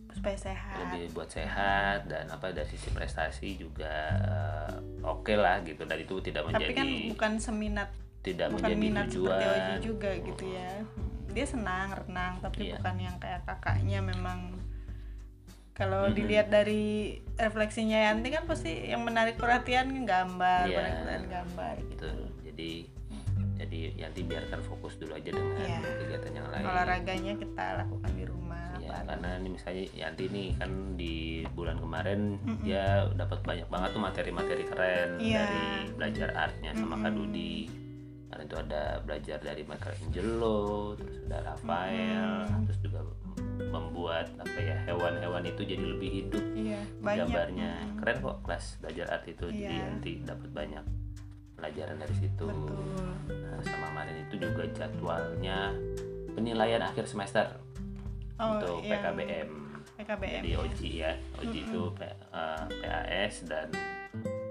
[0.09, 5.83] supaya sehat lebih buat sehat dan apa dari sisi prestasi juga eh, oke lah gitu
[5.83, 7.89] dan itu tidak tapi menjadi kan bukan seminat
[8.23, 10.71] tidak bukan menjadi minat tujuan seperti juga gitu ya
[11.29, 12.81] dia senang renang tapi Iya.
[12.81, 14.57] bukan yang kayak kakaknya memang
[15.77, 16.15] kalau Mhm.
[16.17, 16.85] dilihat dari
[17.37, 20.73] refleksinya Yanti kan pasti yang menarik perhatian gambar Iya.
[20.75, 22.09] menarik perhatian gambar gitu.
[22.43, 22.71] Jadi
[23.57, 25.81] jadi Yanti biarkan fokus dulu aja dengan Iya.
[25.81, 26.63] kegiatan yang lain.
[26.63, 28.45] olahraganya kita lakukan di rumah
[28.77, 31.15] Ya, karena ini misalnya Yanti nih kan di
[31.51, 32.63] bulan kemarin Mm-mm.
[32.63, 35.43] dia dapat banyak banget tuh materi-materi keren Iya.
[35.43, 37.17] dari belajar artnya sama Kak Mm-mm.
[37.27, 37.55] Dudi.
[38.23, 40.59] Kemarin itu ada belajar dari Michelangelo,
[40.95, 42.63] terus ada Rafael, Mm-mm.
[42.63, 42.99] terus juga
[43.59, 47.71] membuat apa ya hewan-hewan itu jadi lebih hidup iya banyak gambarnya.
[47.79, 47.97] Mm-mm.
[47.97, 49.83] Keren kok kelas belajar art itu jadi Iya.
[49.83, 50.85] Yanti dapat banyak
[51.53, 52.45] pelajaran dari situ.
[52.45, 52.85] betul
[53.27, 55.73] Nah, sama kemarin itu juga jadwalnya
[56.31, 57.57] penilaian akhir semester
[58.37, 59.01] oh untuk iya.
[59.01, 59.49] PKBM.
[59.97, 63.73] PKBM Jadi OJI ya, OJI itu P- eh, PAS dan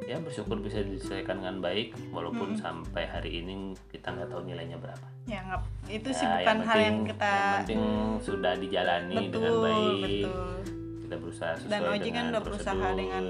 [0.02, 3.54] ya bersyukur bisa diselesaikan dengan baik walaupun sampai hari ini
[3.86, 5.06] kita nggak tahu nilainya berapa.
[5.26, 7.82] Ya nggak itu Ya, sih bukan hal yang penting- kita yang penting
[8.20, 10.00] sudah dijalani dengan betul baik.
[10.00, 10.54] betul.
[11.02, 13.24] Kita berusaha sesuai dan Oji kan dengan udah berusaha dengan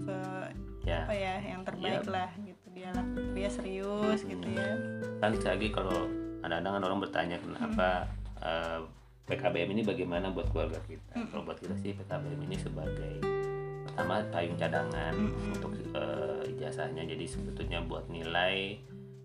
[0.00, 0.16] se
[0.84, 0.98] ya.
[1.02, 2.10] apa ya yang terbaik Iya.
[2.10, 2.64] lah gitu.
[2.70, 2.90] Dia
[3.32, 4.70] dia serius gitu ya.
[5.18, 5.98] Kan lagi kalau
[6.40, 7.88] kadang-kadang kan orang bertanya kenapa
[8.40, 8.78] eh,
[9.24, 11.16] PKBM ini bagaimana buat keluarga kita?
[11.24, 13.14] Kalau buat kita sih PKBM ini sebagai
[13.84, 15.54] pertama payung cadangan Mm-mm.
[15.54, 17.02] untuk eh, ijazahnya.
[17.04, 18.78] Jadi sebetulnya buat nilai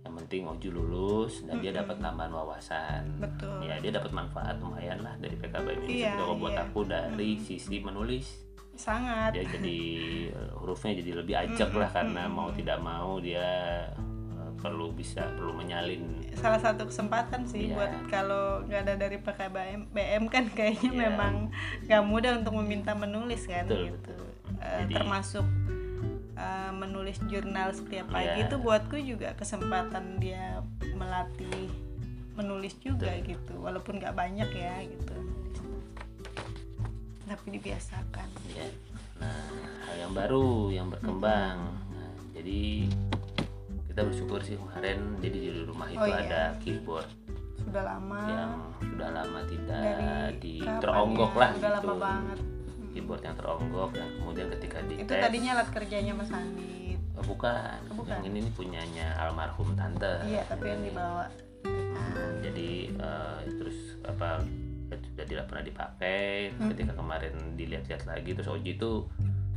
[0.09, 3.21] yang penting Oju lulus dan dia dapat tambahan wawasan.
[3.21, 3.61] Betul.
[3.61, 6.01] Ya dia dapat manfaat lumayan lah dari PKBM ini.
[6.01, 6.65] Iya, kalau buat iya.
[6.65, 9.35] aku dari sisi menulis sangat.
[9.35, 9.79] dia jadi
[10.57, 13.43] hurufnya jadi lebih ajak lah karena mau tidak mau dia
[13.91, 16.25] eh, perlu bisa perlu menyalin.
[16.33, 17.75] Salah satu kesempatan sih Iya.
[17.75, 21.01] buat kalau nggak ada dari PKBM BM kan kayaknya Iya.
[21.05, 21.33] memang
[21.85, 24.15] nggak mudah untuk meminta menulis kan Betul, gitu.
[24.15, 24.23] betul.
[24.59, 25.45] Eh, Jadi- termasuk
[26.39, 28.47] eh, menulis jurnal setiap pagi Iya.
[28.47, 31.67] itu buatku juga kesempatan dia melatih
[32.33, 33.59] menulis juga gitu.
[33.59, 35.15] Walaupun nggak banyak ya gitu.
[37.25, 38.27] Tapi dibiasakan.
[38.49, 38.67] Ya
[39.19, 39.35] nah
[39.83, 41.59] hal yang baru yang berkembang.
[41.91, 42.87] Nah, jadi
[43.85, 46.23] kita bersyukur sih kemarin jadi di rumah itu Oh, iya.
[46.23, 47.03] ada keyboard
[47.59, 48.21] sudah lama.
[48.25, 49.83] yang sudah lama tidak
[50.39, 51.37] di teronggok ya?
[51.37, 51.75] lah udah gitu.
[51.75, 52.39] lama banget
[52.89, 56.77] keyboard yang teronggok yang kemudian ketika di itu tadinya alat kerjanya Mas Andi
[57.13, 57.83] Oh, bukan.
[57.91, 58.15] bukan.
[58.15, 61.27] yang ini nih punyanya almarhum tante iya tapi yang dibawa
[61.59, 62.07] Nah,
[62.39, 64.39] jadi eh, terus apa
[64.89, 66.71] sudah tidak pernah dipakai Hmm.
[66.71, 69.03] ketika kemarin dilihat-lihat lagi terus Oji itu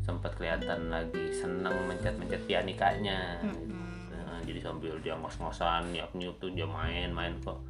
[0.01, 3.71] sempat kelihatan lagi seneng mencet-mencet pianikanya gitu.
[3.71, 4.11] Mm-mm.
[4.11, 7.63] Nah, jadi sambil dia ngos-ngosan niup-niup tuh dia main-main kok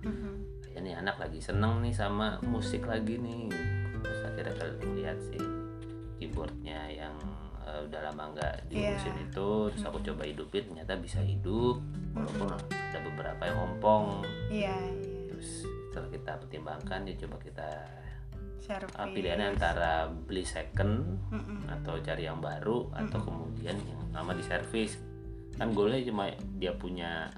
[0.62, 3.52] kayaknya nih anak lagi seneng nih sama musik lagi nih
[4.00, 4.64] terus akhirnya kita
[4.96, 5.40] lihat sih
[6.22, 7.14] keyboardnya yang
[7.66, 9.26] eh, udah lama nggak diurusin Iya.
[9.26, 11.82] itu terus aku coba hidupin ternyata bisa hidup.
[12.14, 14.22] Walaupun ada beberapa yang ompong.
[14.46, 15.18] Iya iya.
[15.32, 17.68] Terus setelah kita pertimbangkan ya coba kita
[18.94, 21.66] ah, pilihannya antara beli second Mm-mm.
[21.68, 24.96] atau cari yang baru atau kemudian yang lama di servis.
[25.58, 27.28] Kan goalnya cuma dia punya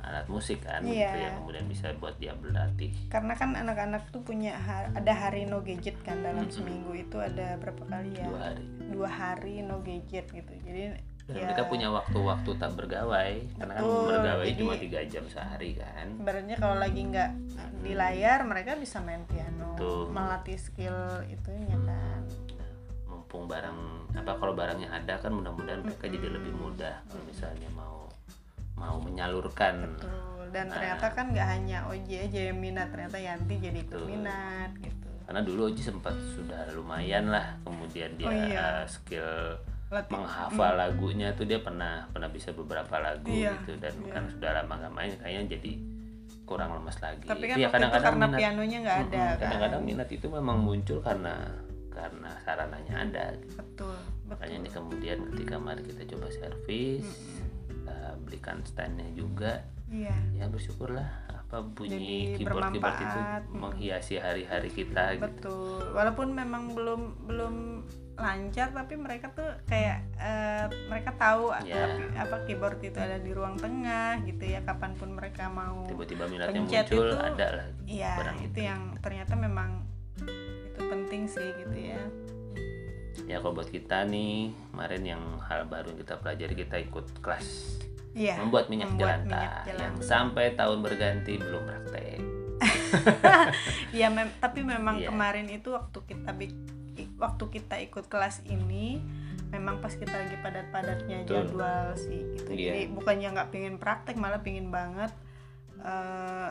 [0.00, 1.12] alat musik kan gitu Iya.
[1.22, 2.90] yang kemudian bisa buat dia berlatih.
[3.06, 7.54] Karena kan anak-anak tuh punya ha- ada hari no gadget kan dalam seminggu itu ada
[7.56, 8.24] berapa kali ya?
[8.24, 8.64] Dua hari.
[8.88, 10.52] Dua hari no gadget gitu.
[10.60, 10.96] Jadi
[11.28, 15.24] dan ya mereka punya waktu-waktu tak bergawai karena kan Betul, bergawai jadi- cuma tiga jam
[15.26, 16.06] sehari kan.
[16.16, 17.30] ibaratnya kalau lagi nggak
[17.78, 20.08] di layar mereka bisa main piano Betul.
[20.08, 22.24] melatih skill itunya kan.
[23.04, 23.76] Mumpung barang
[24.14, 27.97] apa kalau barangnya ada kan mudah-mudahan mereka jadi lebih mudah kalau misalnya mau
[28.78, 30.48] mau menyalurkan Betul.
[30.48, 30.72] dan Nah.
[30.72, 34.08] ternyata kan nggak hanya Oji aja yang minat ternyata Yanti jadi ikut Betul.
[34.08, 38.56] minat gitu karena dulu Oji sempat sudah lumayan lah kemudian dia Oh, iya.
[38.56, 43.92] uh, skill Latih- menghafal lagunya tuh dia pernah pernah bisa beberapa lagu Iya, gitu dan
[43.98, 44.10] iya.
[44.10, 45.72] kan sudah lama nggak main kayaknya jadi
[46.44, 49.82] kurang lemas lagi tapi kan Itu ya itu karena minat pianonya nggak ada kan kadang-kadang
[49.84, 51.34] minat itu memang muncul karena
[51.88, 53.52] karena sarananya ada gitu.
[53.54, 57.27] betul makanya betul ini kemudian ketika mari kita coba servis kita
[58.28, 59.64] belikan standnya juga.
[59.88, 60.12] Iya.
[60.36, 61.08] Ya bersyukurlah
[61.40, 65.24] apa bunyi Jadi keyboard keyboard itu menghiasi hari-hari kita gitu.
[65.24, 65.80] betul.
[65.90, 67.54] Walaupun memang belum belum
[68.14, 71.86] lancar tapi mereka tuh kayak eh, mereka tahu Ya.
[71.86, 76.26] apa- apa keyboard itu ada di ruang tengah gitu ya kapan pun mereka mau tiba-tiba
[76.26, 78.58] minatnya muncul itu- ada lah iya barang itu.
[78.60, 79.86] yang ternyata memang
[80.66, 82.02] itu penting sih gitu ya.
[83.24, 87.78] Ya kalau buat kita nih kemarin yang hal baru yang kita pelajari kita ikut kelas
[88.18, 89.84] iya membuat minyak membuat jelantah minyak jelantah.
[89.84, 92.18] yang sampai tahun berganti belum praktek
[93.90, 95.08] Iya, mem- tapi memang Iya.
[95.08, 96.34] kemarin itu waktu kita
[97.16, 98.98] waktu kita ikut kelas ini
[99.48, 102.50] memang pas kita lagi padat-padatnya jadwal sih gitu.
[102.50, 102.72] Iya.
[102.74, 105.12] Jadi bukannya nggak pingin praktek malah pingin banget
[105.78, 106.50] eh,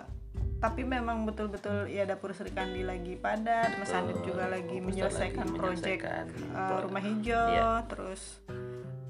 [0.57, 3.89] tapi memang betul-betul ya dapur Sri Kandi lagi padat Mas.
[3.91, 7.69] Adit juga lagi menyelesaikan lagi proyek menyelesaikan uh, pro- rumah hijau Iya.
[7.85, 8.21] terus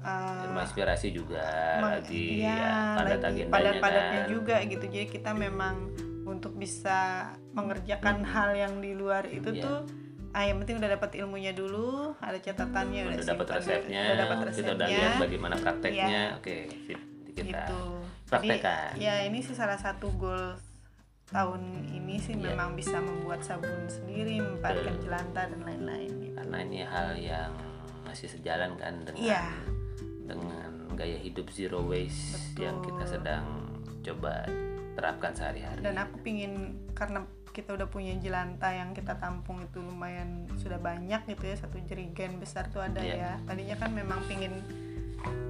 [0.08, 1.44] uh, Rumah inspirasi juga
[1.78, 4.30] lagi iya, ya, padat lagi padat-padatnya kan.
[4.32, 5.74] juga gitu jadi kita memang
[6.24, 9.64] untuk bisa mengerjakan hal yang di luar itu Iya.
[9.64, 9.78] tuh
[10.28, 14.36] ah yang penting udah dapat ilmunya dulu ada catatannya udah, udah dapat resepnya, udah dapat
[14.36, 16.04] kita udah resepnya lihat bagaimana prakteknya.
[16.04, 16.24] Iya.
[16.36, 16.56] Oke,
[17.32, 17.80] kita gitu
[18.28, 18.92] praktekkan.
[18.92, 20.52] Jadi, ya ini sih salah satu goal
[21.28, 21.60] tahun
[21.92, 22.52] ini sih Iya.
[22.52, 26.36] memang bisa membuat sabun sendiri membuatkan jelantah dan lain-lain gitu.
[26.36, 27.52] karena ini hal yang
[28.04, 29.44] masih sejalan kan dengan Iya.
[30.28, 32.60] Dengan gaya hidup zero waste Betul.
[32.62, 33.44] yang kita sedang
[34.04, 34.44] coba
[34.94, 35.80] terapkan sehari-hari.
[35.80, 36.52] dan aku pingin
[36.92, 41.78] karena kita udah punya jelantah yang kita tampung itu lumayan sudah banyak gitu ya satu
[41.82, 43.14] jerigen besar tuh ada Iya.
[43.14, 44.54] ya tadinya kan memang pingin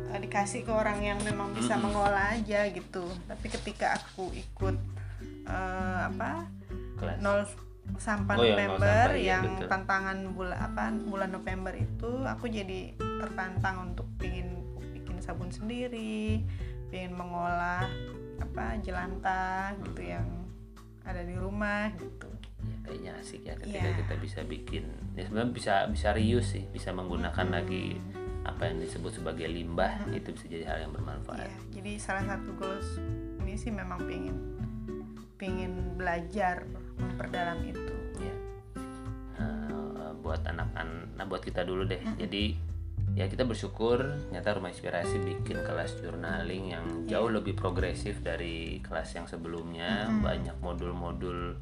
[0.09, 1.85] uh, dikasih ke orang yang memang bisa Mm-mm.
[1.89, 4.77] mengolah aja gitu tapi ketika aku ikut
[5.45, 6.49] uh, apa
[6.97, 7.17] Kelas.
[7.21, 7.45] nol
[7.97, 9.69] sampah Oh, iya, November iya, yang betul.
[9.73, 14.58] tantangan bulan apa bulan November itu aku jadi tertantang untuk pingin
[15.29, 16.41] sabun sendiri
[16.89, 17.85] pingin mengolah
[18.41, 20.25] apa jelantah gitu yang
[21.05, 22.33] ada di rumah gitu.
[22.59, 23.99] Ya, kayaknya asik ya ketika Iya.
[24.01, 24.85] kita bisa bikin.
[25.13, 28.01] Ya sebenarnya bisa bisa reuse sih, bisa menggunakan lagi
[28.41, 31.45] apa yang disebut sebagai limbah itu bisa jadi hal yang bermanfaat.
[31.45, 32.89] Iya, jadi salah satu goals
[33.39, 34.37] ini sih memang pingin
[35.37, 36.65] pingin belajar
[36.97, 37.95] memperdalam itu.
[38.19, 38.35] Ya
[39.39, 42.01] Nah, buat anak-anak nah buat kita dulu deh.
[42.17, 42.57] Jadi
[43.19, 43.99] ya kita bersyukur
[44.31, 47.19] nyata rumah inspirasi bikin kelas journaling yang Iya.
[47.19, 50.07] jauh lebih progresif dari kelas yang sebelumnya.
[50.23, 51.59] Banyak modul-modul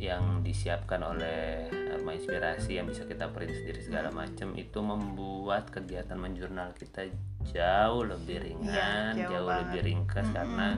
[0.00, 4.56] yang disiapkan oleh rumah inspirasi yang bisa kita print sendiri segala macam.
[4.56, 7.12] Itu membuat kegiatan menjurnal kita
[7.46, 9.60] jauh lebih ringan Iya, jauh jauh, banget.
[9.68, 10.68] lebih ringkas karena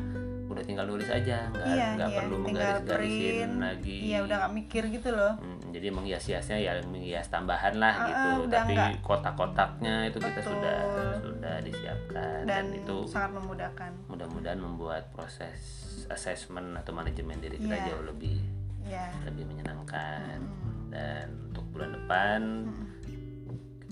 [0.52, 4.82] udah tinggal nulis aja nggak iya nggak iya perlu menggaris-garisin lagi iya udah gak mikir
[4.88, 9.00] gitu loh Hmm, jadi menghias-hiasnya ya menghias tambahan lah Ah, gitu tapi nggak.
[9.00, 10.52] kotak-kotaknya itu kita Betul.
[10.52, 10.78] sudah
[11.18, 15.58] sudah disiapkan dan, dan itu sangat memudahkan mudah-mudahan membuat proses
[16.06, 17.86] assessment atau manajemen diri kita Iya.
[17.88, 18.36] jauh lebih
[18.82, 20.90] ya lebih menyenangkan Hmm.
[20.90, 22.91] dan untuk bulan depan Hmm.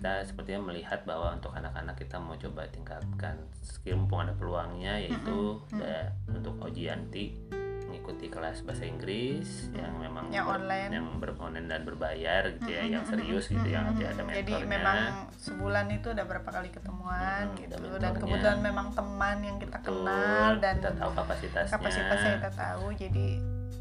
[0.01, 5.61] Kita sepertinya melihat bahwa untuk anak-anak kita mau coba tingkatkan skill mumpung ada peluangnya yaitu
[5.69, 5.77] Hmm.
[5.77, 7.37] da- untuk Ojianti
[7.85, 10.91] mengikuti kelas bahasa Inggris yang memang Yang ber- online.
[10.91, 14.33] yang ber-online dan berbayar gitu ya Mm-mm, yang serius gitu yang nanti ada Mm-mm.
[14.33, 14.99] jadi mentornya memang
[15.37, 18.21] sebulan itu udah berapa kali ketemuan Mm-mm, gitu ada dan mentornya.
[18.25, 23.27] kebetulan memang teman yang kita Betul, kenal dan kita tahu kapasitasnya kapasitasnya kita tahu jadi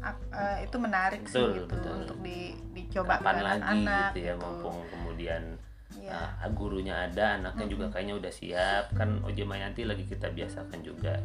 [0.02, 1.92] eh, itu menarik Betul, sih gitu betul.
[1.96, 2.38] untuk di
[2.72, 5.42] dicoba kapan ke lagi anak-anak gitu ya mumpung kemudian
[5.92, 6.38] Iya.
[6.38, 11.18] ah, gurunya ada anaknya juga kayaknya udah siap kan Oje Mayanti lagi kita biasakan juga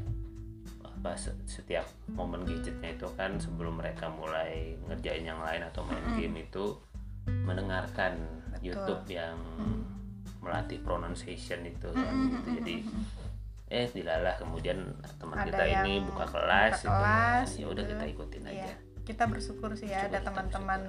[0.84, 6.02] apa se- setiap momen gadgetnya itu kan sebelum mereka mulai ngerjain yang lain atau main
[6.16, 6.74] game itu
[7.40, 8.18] mendengarkan
[8.52, 8.66] Betul.
[8.66, 9.38] YouTube yang
[10.42, 12.76] melatih pronunciation itu kan gitu jadi
[13.68, 14.78] eh dilalah kemudian
[15.18, 16.94] teman Ada kita ini buka kelas, buka gitu ya.
[16.96, 17.92] kelas ya udah gitu.
[17.92, 18.54] kita ikutin Iya.
[18.64, 18.74] aja
[19.06, 20.82] kita bersyukur sih ya Coba ada teman-teman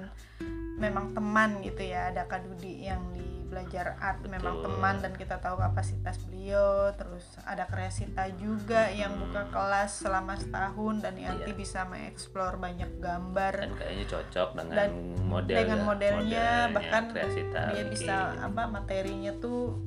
[0.77, 4.65] memang teman gitu ya ada Kak Dudi yang di belajar art memang Betul.
[4.69, 9.21] teman dan kita tahu kapasitas beliau terus ada Kreasita juga yang Hmm.
[9.25, 11.57] buka kelas selama setahun dan nanti Iya.
[11.57, 14.91] bisa mengeksplor banyak gambar dan kayaknya cocok dengan Dan
[15.23, 17.87] model dengan ya, modelnya bahkan Kreasita dia bikin.
[17.89, 19.79] bisa apa materinya tuh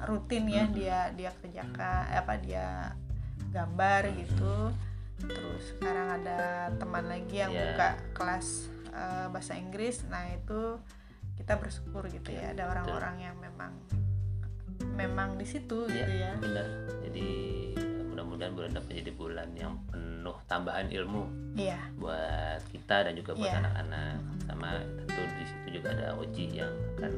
[0.00, 0.72] rutin ya Hmm.
[0.72, 2.96] dia dia kerjakan apa dia
[3.50, 4.72] gambar gitu
[5.20, 6.38] terus sekarang ada
[6.74, 7.60] teman lagi yang Iya.
[7.66, 8.48] buka kelas
[8.90, 10.74] eh, bahasa Inggris nah itu
[11.40, 13.72] kita bersyukur gitu ya Iya, ada orang-orang yang memang
[14.92, 16.32] memang di situ Iya, gitu ya.
[16.36, 16.66] benar.
[17.08, 17.28] Jadi
[18.06, 21.24] mudah-mudahan bulan depan jadi bulan yang penuh tambahan ilmu
[21.54, 21.80] iya.
[21.96, 23.60] buat kita dan juga buat Iya.
[23.60, 24.16] anak-anak.
[24.44, 27.12] Sama tentu di situ juga ada Oji yang akan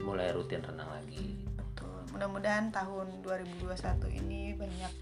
[0.00, 1.38] mulai rutin renang lagi.
[1.54, 1.98] Betul.
[2.10, 4.92] Mudah-mudahan tahun 2021 ini banyak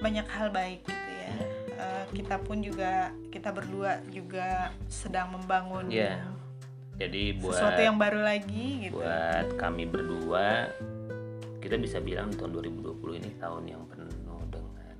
[0.00, 1.34] banyak hal baik gitu ya.
[1.74, 6.22] Eh, kita pun juga kita berdua juga sedang membangun Iya.
[7.02, 8.98] Jadi buat sesuatu yang baru lagi gitu.
[8.98, 10.70] buat kami berdua
[11.58, 14.96] kita bisa bilang tahun 2020 ini tahun yang penuh dengan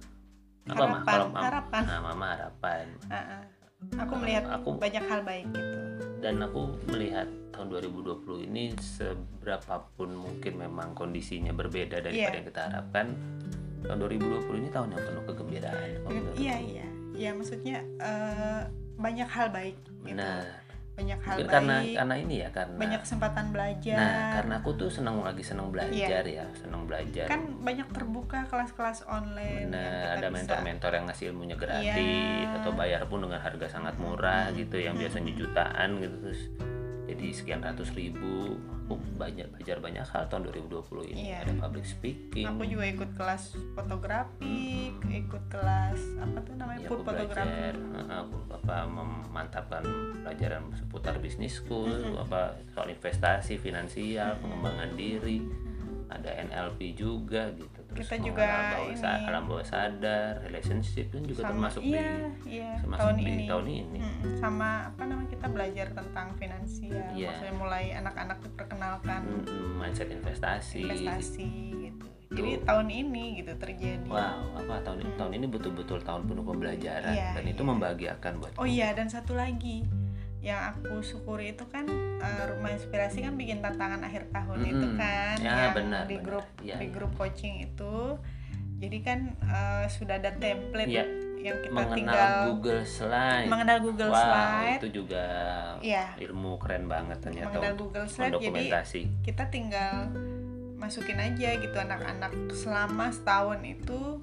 [0.63, 1.83] apa mah Harapan, kalau Mam- harapan.
[1.83, 2.85] nah, mama harapan.
[3.11, 3.43] Ah, ah.
[3.99, 5.79] aku melihat Aku- banyak hal baik gitu.
[6.23, 12.39] Dan aku melihat tahun 2020 ini seberapapun mungkin memang kondisinya berbeda daripada Iya.
[12.39, 13.07] yang kita harapkan
[13.83, 15.89] tahun 2020 ini tahun yang penuh kegembiraan
[16.39, 16.87] iya iya.
[17.13, 18.63] Iya maksudnya eh,
[18.95, 20.15] banyak hal baik gitu.
[20.15, 20.47] Nah
[21.03, 23.97] banyak hal Mungkin baik karena karena ini ya karena banyak kesempatan belajar.
[23.99, 27.27] Nah karena aku tuh senang lagi senang belajar ya senang belajar.
[27.27, 32.63] Kan banyak terbuka kelas-kelas online ada mentor-mentor yang ngasih ilmunya gratis Iya.
[32.63, 36.43] atau bayar pun dengan harga sangat murah gitu yang biasanya jutaan gitu terus
[37.13, 38.57] jadi sekian ratus ribu
[38.89, 41.33] aku banyak belajar banyak hal tahun 2020 ini.
[41.33, 41.37] Iya.
[41.45, 42.49] ada public speaking.
[42.49, 43.43] Aku juga ikut kelas
[43.77, 47.75] fotografi ikut kelas apa tuh namanya ya, food aku belajar
[48.09, 49.85] aku apa memantapkan
[50.25, 55.45] pelajaran seputar business school apa soal investasi finansial pengembangan diri.
[56.13, 58.47] Ada NLP juga gitu terus Kita juga
[58.83, 62.09] ini- alam bawah sadar relationship kan juga sama termasuk iya
[62.41, 63.45] di iya termasuk tahun di ini.
[63.47, 63.99] tahun ini.
[64.01, 67.05] Mm, sama apa namanya kita belajar tentang finansial.
[67.13, 67.29] Iya.
[67.31, 69.21] maksudnya mulai anak-anak diperkenalkan.
[69.25, 70.83] Mm, mindset investasi.
[70.83, 71.51] Investasi
[71.83, 72.07] gitu.
[72.33, 72.41] Tuh.
[72.41, 74.09] jadi tahun ini gitu terjadi.
[74.09, 77.13] Wow apa tahun ini tahun ini betul-betul tahun penuh pembelajaran.
[77.13, 77.69] Iya, dan itu iya.
[77.69, 79.85] membahagiakan buat oh iya dan satu lagi
[80.43, 81.87] yang aku syukuri itu kan
[82.19, 84.99] eh, rumah inspirasi kan bikin tantangan akhir tahun itu Mm-mm.
[84.99, 86.27] kan Ya, yang benar, di benar.
[86.27, 86.93] grup Iya, di iya.
[86.93, 88.19] grup coaching itu
[88.77, 91.07] jadi kan eh, sudah ada template Iya.
[91.39, 95.27] yang kita mengenal tinggal Google Slide mengenal Google wow Slide itu juga
[95.79, 96.05] Iya.
[96.21, 98.63] ilmu keren banget ternyata mengenal Google Slide jadi
[99.23, 99.95] kita tinggal
[100.75, 104.19] masukin aja gitu anak-anak selama setahun itu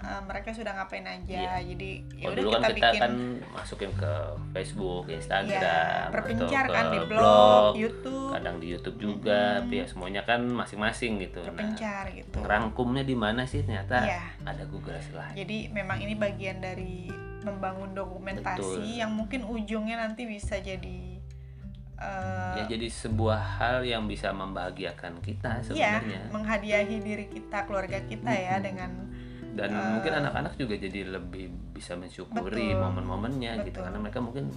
[0.00, 3.12] uh, mereka sudah ngapain aja jadi ya udah kita, kan kita bikin kan
[3.52, 4.12] masukin ke
[4.50, 9.74] Facebook, ya Instagram, berpencar atau kan ke di blog, YouTube kadang di YouTube juga, tapi
[9.82, 11.40] ya semuanya kan masing-masing gitu.
[11.42, 14.22] Nah, berpencar gitu ngerangkumnya di mana sih ternyata Iya.
[14.42, 15.36] ada Google Slide.
[15.36, 17.10] jadi memang ini bagian dari
[17.40, 19.00] membangun dokumentasi Betul.
[19.00, 21.16] yang mungkin ujungnya nanti bisa jadi
[21.96, 26.20] uh, Ya jadi sebuah hal yang bisa membahagiakan kita ya sebenarnya.
[26.32, 29.08] menghadiahi diri kita keluarga kita ya dengan
[29.50, 33.78] Dan mungkin anak-anak juga jadi lebih bisa mensyukuri momen-momennya gitu.
[33.82, 34.50] Karena mereka mungkin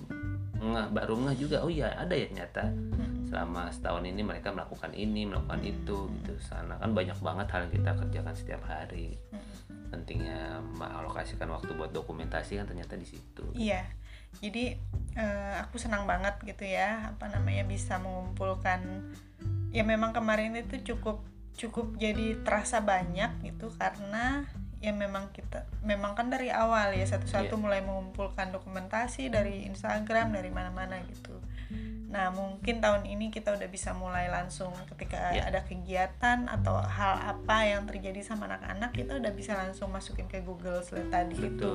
[0.63, 2.71] ngeh baru ngeh juga oh iya ada ya ternyata.
[2.71, 3.11] Mm-mm.
[3.33, 6.33] selama setahun ini mereka melakukan ini melakukan itu gitu.
[6.37, 9.17] Sana kan banyak banget hal yang kita kerjakan setiap hari.
[9.33, 9.51] Mm-mm.
[9.93, 13.45] pentingnya mengalokasikan waktu buat dokumentasi kan ternyata di situ.
[13.53, 13.85] Iya,
[14.41, 14.73] jadi
[15.13, 19.13] eh, aku senang banget gitu ya, apa namanya bisa mengumpulkan.
[19.69, 21.21] Ya memang kemarin itu cukup
[21.53, 24.49] cukup jadi terasa banyak gitu karena
[24.83, 27.61] ya memang kita memang kan dari awal ya satu-satu Iya.
[27.63, 31.39] mulai mengumpulkan dokumentasi dari Instagram dari mana-mana gitu.
[32.11, 35.47] Nah mungkin tahun ini kita udah bisa mulai langsung ketika Iya.
[35.47, 40.43] ada kegiatan atau hal apa yang terjadi sama anak-anak kita udah bisa langsung masukin ke
[40.43, 41.55] Google Slide tadi Betul.
[41.55, 41.73] itu.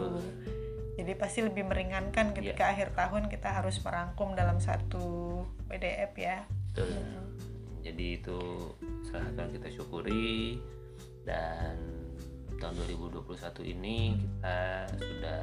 [1.01, 6.45] Jadi pasti lebih meringankan ketika akhir tahun kita harus merangkum dalam satu PDF ya.
[6.77, 6.93] Betul.
[7.79, 8.37] jadi itu
[9.33, 10.61] yang kita syukuri
[11.25, 11.98] dan
[12.59, 14.59] tahun 2021 ini kita
[14.99, 15.43] sudah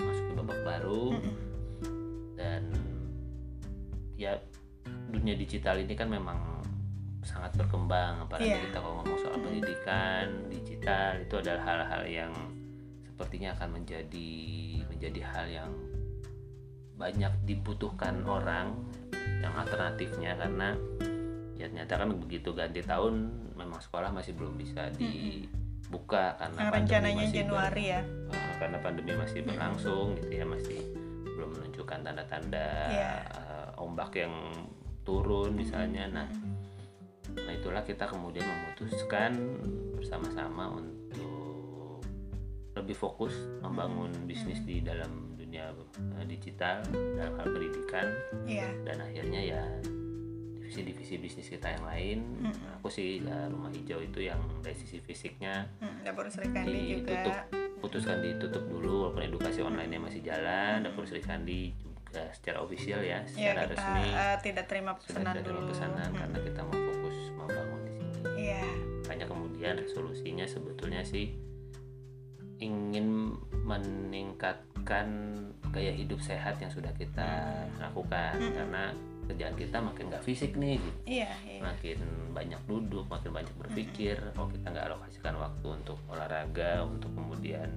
[0.00, 1.04] masuk ke babak baru.
[2.34, 2.62] Dan
[4.14, 4.38] ya
[5.10, 6.38] dunia digital ini kan memang
[7.26, 8.22] sangat berkembang.
[8.24, 8.62] Apalagi Iya.
[8.70, 12.32] kita kalau ngomong soal pendidikan digital itu adalah hal-hal yang
[13.02, 14.32] sepertinya akan menjadi
[14.90, 15.70] menjadi hal yang
[16.94, 18.78] banyak dibutuhkan orang
[19.42, 20.38] yang alternatifnya.
[20.38, 20.78] Karena
[21.58, 24.90] ya ternyata kan begitu ganti tahun memang sekolah masih belum bisa
[25.94, 28.00] dibuka karena Yang rencananya masih ber- Januari ya.
[28.34, 30.80] Uh, karena pandemi masih berlangsung gitu ya masih
[31.24, 33.12] belum menunjukkan tanda-tanda Iya.
[33.30, 34.34] uh, ombak yang
[35.06, 36.10] turun misalnya.
[36.10, 36.26] Nah
[37.34, 39.34] nah itulah kita kemudian memutuskan
[39.94, 42.02] bersama-sama untuk
[42.74, 48.06] lebih fokus membangun bisnis di dalam dunia uh, digital dalam hal pendidikan.
[48.44, 48.66] Iya.
[48.82, 49.62] dan akhirnya ya
[50.64, 52.18] divisi-divisi bisnis kita yang lain.
[52.74, 55.68] Aku sih ya, rumah hijau itu yang dari sisi fisiknya.
[55.76, 57.36] Hmm, Dapur Sri Kandi ditutup.
[57.36, 57.62] juga.
[57.76, 60.80] putuskan ditutup dulu walaupun edukasi online nya masih jalan.
[60.82, 64.04] Dapur Sri Kandi juga secara ofisial ya Ya secara kita resmi.
[64.08, 65.44] eh, tidak terima pesanan tidak dulu.
[65.44, 68.20] terima pesanan Hmm, karena kita mau fokus membangun di sini.
[68.40, 68.62] Iya.
[69.04, 71.36] makanya kemudian resolusinya sebetulnya sih
[72.56, 75.06] ingin meningkatkan
[75.68, 77.28] gaya hidup sehat yang sudah kita
[77.76, 78.32] lakukan.
[78.38, 78.96] Karena
[79.26, 81.60] kerjaan kita makin nggak fisik nih gitu Iya, iya.
[81.60, 81.98] makin
[82.34, 84.16] banyak duduk, makin banyak berpikir.
[84.34, 87.68] Kalau kita nggak alokasikan waktu untuk olahraga, untuk kemudian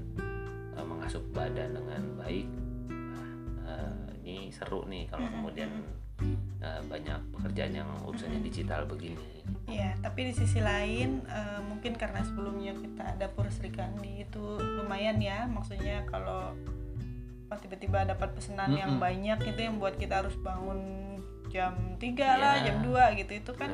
[0.75, 2.47] uh, mengasuh badan dengan baik,
[3.63, 5.71] uh, ini seru nih kalau kemudian
[6.63, 9.45] uh, banyak pekerjaan yang urusannya digital begini.
[9.67, 15.19] Iya, tapi di sisi lain eh, mungkin karena sebelumnya kita dapur Sri Kandi itu lumayan
[15.19, 16.55] ya, maksudnya kalau
[17.51, 19.03] oh, tiba-tiba dapat pesanan yang Mm-mm.
[19.03, 21.06] banyak itu yang buat kita harus bangun
[21.47, 22.29] jam 3 Iya.
[22.35, 23.71] lah, jam 2 gitu itu kan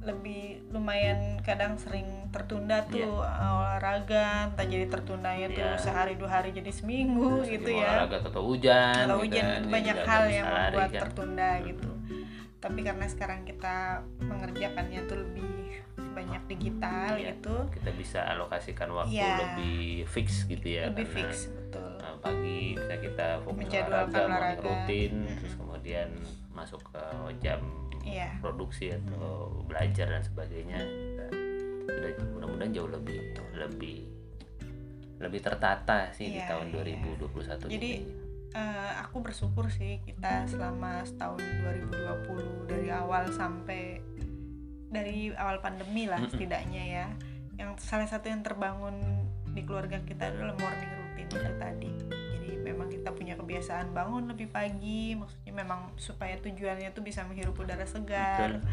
[0.00, 3.48] lebih lumayan kadang sering tertunda tuh Iya.
[3.52, 5.76] olahraga entah jadi tertundanya tuh Iya.
[5.76, 9.52] sehari dua hari jadi seminggu Terus gitu ya olahraga atau hujan kalau gitu hujan kan,
[9.52, 11.00] itu ya banyak hal yang membuat kan.
[11.02, 11.90] tertunda gitu
[12.60, 13.76] tapi karena sekarang kita
[14.20, 15.48] mengerjakannya tuh lebih
[16.10, 17.26] banyak digital Iya.
[17.30, 19.36] gitu kita bisa alokasikan waktu Iya.
[19.38, 24.62] lebih fix gitu ya lebih karena fix betul uh, pagi bisa kita fokus olahraga, olahraga.
[24.62, 25.36] rutin Mm-mm.
[25.36, 26.08] terus kemudian
[26.60, 27.02] masuk ke
[27.40, 27.60] jam
[28.04, 28.36] iya.
[28.44, 30.80] produksi atau belajar dan sebagainya
[31.90, 33.18] sudah mudah-mudahan jauh lebih
[33.56, 33.96] lebih
[35.20, 37.00] lebih tertata sih di Iya, tahun iya.
[37.04, 37.92] 2021 Jadi, ini.
[38.50, 44.02] Eh, aku bersyukur sih kita selama setahun 2020 dari awal sampai
[44.90, 47.06] dari awal pandemi lah setidaknya ya.
[47.60, 48.96] Yang salah satu yang terbangun
[49.54, 51.90] di keluarga kita adalah morning routine itu tadi.
[52.00, 52.19] jadi
[52.60, 57.84] memang kita punya kebiasaan bangun lebih pagi maksudnya memang supaya tujuannya tuh bisa menghirup udara
[57.84, 58.68] segar Betul.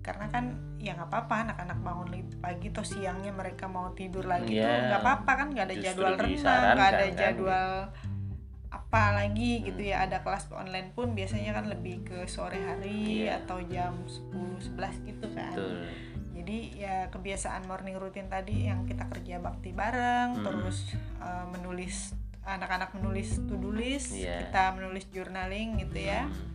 [0.00, 0.44] karena kan
[0.76, 4.66] ya nggak apa-apa anak-anak bangun lebih pagi toh siangnya mereka mau tidur lagi Iya.
[4.66, 7.70] tuh nggak apa-apa kan nggak ada Justru jadwal renang nggak ada kan, jadwal
[8.68, 9.64] apa lagi Hmm.
[9.66, 13.40] gitu ya ada kelas online pun biasanya kan lebih ke sore hari Iya.
[13.40, 15.88] atau jam 10 11 gitu kan Betul.
[16.32, 20.44] jadi ya kebiasaan morning routine tadi yang kita kerja bakti bareng Hmm.
[20.44, 22.12] terus eh, menulis
[22.44, 24.46] anak-anak menulis to do list Iya.
[24.46, 26.50] kita menulis journaling gitu ya Hmm.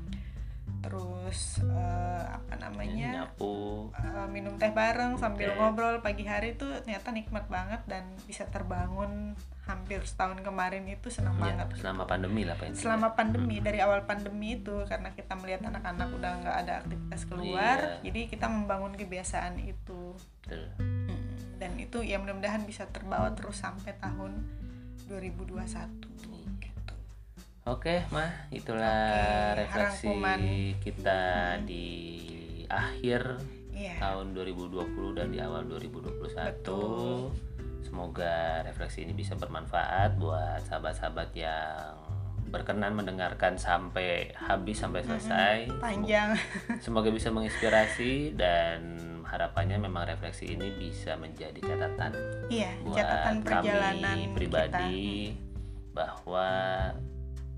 [0.77, 5.57] terus eh, apa namanya nyapu eh, minum teh bareng sambil Oke.
[5.57, 9.33] ngobrol pagi hari tuh ternyata nikmat banget dan bisa terbangun
[9.65, 14.07] hampir setahun kemarin itu senang ya, banget selama pandemi lah Pak selama pandemi dari awal
[14.07, 18.07] pandemi itu karena kita melihat anak-anak udah nggak ada aktivitas keluar Iya.
[18.07, 20.71] jadi kita membangun kebiasaan itu Betul.
[20.79, 21.19] Mm,
[21.59, 24.39] dan itu ya mudah-mudahan bisa terbawa terus sampai tahun
[25.07, 26.93] 2021 gitu.
[27.65, 30.39] Oke, mah itulah Oke, refleksi rangkuman.
[30.79, 31.21] kita
[31.63, 31.87] di
[32.67, 33.39] akhir
[33.77, 33.93] Iya.
[34.01, 36.49] tahun 2020 dan di awal 2021.
[36.57, 37.29] Betul.
[37.85, 41.93] Semoga refleksi ini bisa bermanfaat buat sahabat-sahabat yang
[42.47, 45.67] berkenan mendengarkan sampai habis sampai selesai.
[45.77, 46.33] panjang
[46.79, 48.79] Semoga bisa menginspirasi dan
[49.27, 52.11] harapannya memang refleksi ini bisa menjadi catatan
[52.47, 55.03] iya buat catatan perjalanan kami pribadi
[55.91, 56.49] bahwa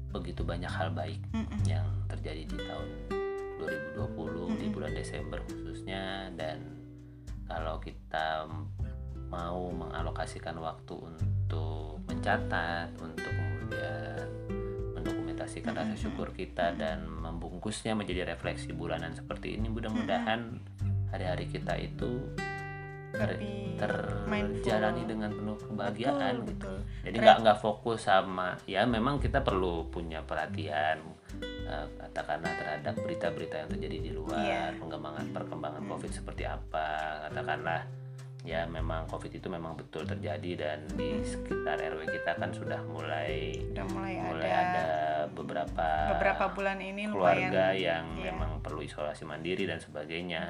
[0.09, 1.45] begitu banyak hal baik kita.
[1.45, 1.59] Mm-mm.
[1.69, 2.89] yang terjadi di tahun
[3.61, 4.73] 2020 di Mm-mm.
[4.73, 6.81] bulan Desember khususnya dan
[7.45, 8.49] kalau kita
[9.29, 14.25] mau mengalokasikan waktu untuk mencatat untuk kemudian
[14.97, 16.01] mendokumentasikan rasa Mm-mm.
[16.01, 20.57] syukur kita dan membungkusnya menjadi refleksi bulanan seperti ini mudah-mudahan
[21.09, 22.21] hari-hari kita itu
[23.09, 23.41] ter-
[24.61, 26.69] terjalani dengan penuh kebahagiaan betul, gitu.
[26.69, 26.77] betul.
[27.09, 31.01] Jadi nggak nggak fokus sama ya memang kita perlu punya perhatian
[31.41, 34.63] eh, katakanlah terhadap berita-berita yang terjadi di luar, Iya.
[34.77, 35.91] pengembangan perkembangan Hmm.
[35.93, 36.87] COVID seperti apa,
[37.29, 37.81] katakanlah
[38.47, 43.59] ya memang COVID itu memang betul terjadi dan di sekitar RW kita kan sudah mulai
[43.75, 44.87] udah mulai, mulai ada, ada
[45.35, 48.31] beberapa beberapa bulan ini keluarga lumayan yang iya.
[48.31, 50.47] memang perlu isolasi mandiri dan sebagainya.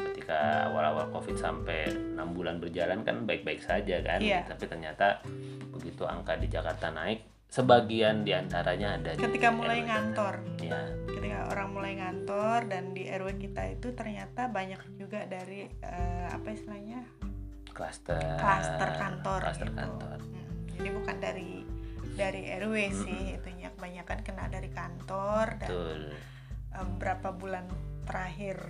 [0.00, 4.48] Ketika awal-awal COVID sampai enam bulan berjalan kan baik-baik saja kan, Iya.
[4.48, 5.20] tapi ternyata
[5.68, 9.88] begitu angka di Jakarta naik, sebagian di antaranya ada di ketika mulai RW.
[9.90, 15.66] ngantor Ya, ketika orang mulai ngantor dan di RW kita itu ternyata banyak juga dari
[15.66, 17.02] eh, apa istilahnya
[17.74, 19.78] klaster klaster kantor klaster gitu.
[19.82, 20.18] kantor.
[20.22, 20.48] Mm,
[20.78, 21.50] jadi bukan dari
[22.14, 26.00] dari RW sih itunya kebanyakan kena dari kantor dan Betul.
[26.70, 27.66] eh, beberapa bulan
[28.06, 28.62] terakhir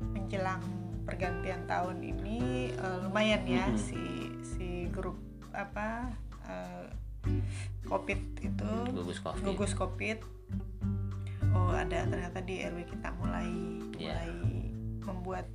[0.00, 0.64] menjelang
[1.04, 3.76] pergantian tahun ini eh, lumayan ya Mm-mm.
[3.76, 5.20] si si grup
[5.52, 6.16] apa
[7.92, 9.42] covid itu Gugus COVID.
[9.44, 10.18] gugus covid
[11.52, 13.48] oh ada ternyata di RW kita mulai
[13.94, 14.16] Iya.
[14.16, 14.32] mulai
[15.02, 15.46] membuat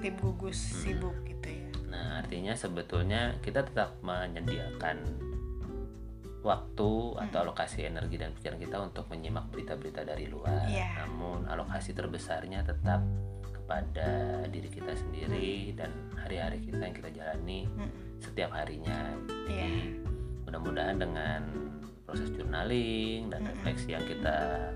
[0.00, 0.78] tim gugus Hmm.
[0.80, 4.98] sibuk gitu ya Nah, artinya sebetulnya kita tetap menyediakan
[6.42, 7.44] waktu atau Mm.
[7.46, 10.66] alokasi energi dan pikiran kita untuk menyimak berita-berita dari luar.
[10.66, 11.06] Iya.
[11.06, 13.00] Namun alokasi terbesarnya tetap
[13.46, 14.10] kepada
[14.46, 17.90] diri kita sendiri dan hari-hari kita yang kita jalani Mm.
[18.18, 19.14] setiap harinya.
[19.46, 20.03] Iya.
[20.48, 21.40] Mudah-mudahan dengan
[22.04, 24.70] proses journaling dan refleksi yang kita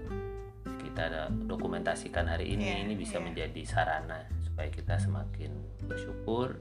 [0.83, 3.25] kita dokumentasikan hari ini Iya, ini bisa iya.
[3.31, 5.55] menjadi sarana supaya kita semakin
[5.87, 6.59] bersyukur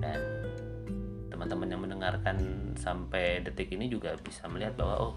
[0.00, 0.16] dan
[1.28, 2.36] teman-teman yang mendengarkan
[2.80, 5.14] sampai detik ini juga bisa melihat bahwa oh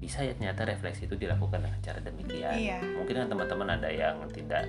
[0.00, 2.56] bisa ya ternyata refleksi itu dilakukan dengan cara demikian.
[2.56, 2.78] Iya.
[3.00, 4.64] Mungkin kan teman-teman ada yang tidak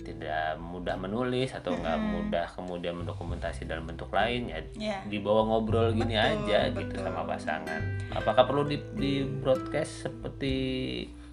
[0.00, 2.12] tidak mudah menulis atau nggak Mm-mm.
[2.20, 4.98] mudah kemudian mendokumentasi dalam bentuk lain ya Iya.
[5.04, 7.02] dibawa ngobrol gini Betul, aja gitu betul.
[7.02, 7.80] sama pasangan.
[8.10, 10.54] Apakah perlu di, di broadcast seperti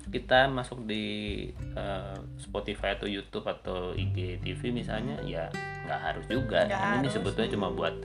[0.06, 1.06] kita masuk di
[1.74, 5.50] uh, Spotify atau YouTube atau IG TV misalnya ya
[5.82, 7.12] nggak harus juga Nggak ini harus.
[7.12, 7.96] sebetulnya cuma buat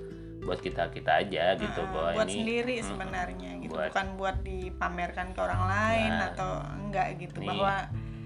[0.41, 4.07] buat kita kita aja gitu Nah, bahwa buat ini sendiri mm, sebenarnya gitu buat- bukan
[4.17, 6.29] buat dipamerkan ke orang lain Nah.
[6.33, 6.51] atau
[6.81, 7.75] enggak gitu Nih, bahwa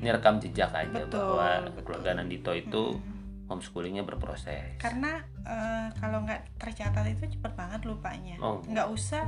[0.05, 1.81] ini rekam jejak aja Betul, bahwa betul.
[1.89, 4.77] keluarga Nandito itu mm, homeschoolingnya berproses.
[4.77, 8.37] Karena eh, kalau nggak tercatat itu cepet banget lupanya.
[8.39, 8.61] Oh.
[8.63, 9.25] nggak usah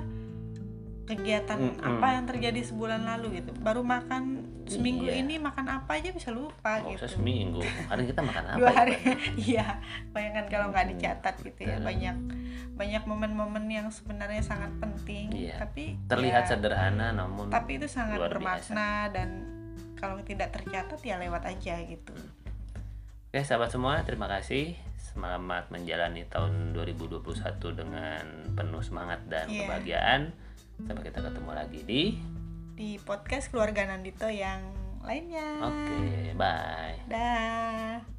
[1.07, 1.87] kegiatan Mm-mm.
[1.87, 3.55] apa yang terjadi sebulan lalu gitu.
[3.62, 5.22] Baru makan seminggu Iya.
[5.22, 7.22] ini makan apa aja bisa lupa usah gitu.
[7.22, 7.62] seminggu.
[7.87, 8.95] Kadang kita makan apa dua ya, hari.
[9.55, 9.66] Iya.
[10.11, 11.79] Bayangkan kalau nggak dicatat gitu ya.
[11.79, 12.16] Banyak
[12.77, 15.31] banyak momen-momen yang sebenarnya sangat penting.
[15.33, 15.57] Iya.
[15.57, 19.56] tapi terlihat ya, sederhana namun tapi itu sangat bermakna dan
[19.97, 22.15] kalau tidak tercatat ya lewat aja gitu
[23.27, 24.79] Oke sahabat semua, terima kasih.
[24.97, 27.21] Selamat menjalani tahun 2021
[27.75, 28.25] dengan
[28.57, 29.67] penuh semangat dan Iya.
[29.67, 30.21] kebahagiaan.
[30.81, 32.03] Sampai kita ketemu lagi di
[32.73, 34.61] di podcast keluarga Nandito yang
[35.05, 36.97] lainnya Oke, bye.
[37.09, 38.16] dah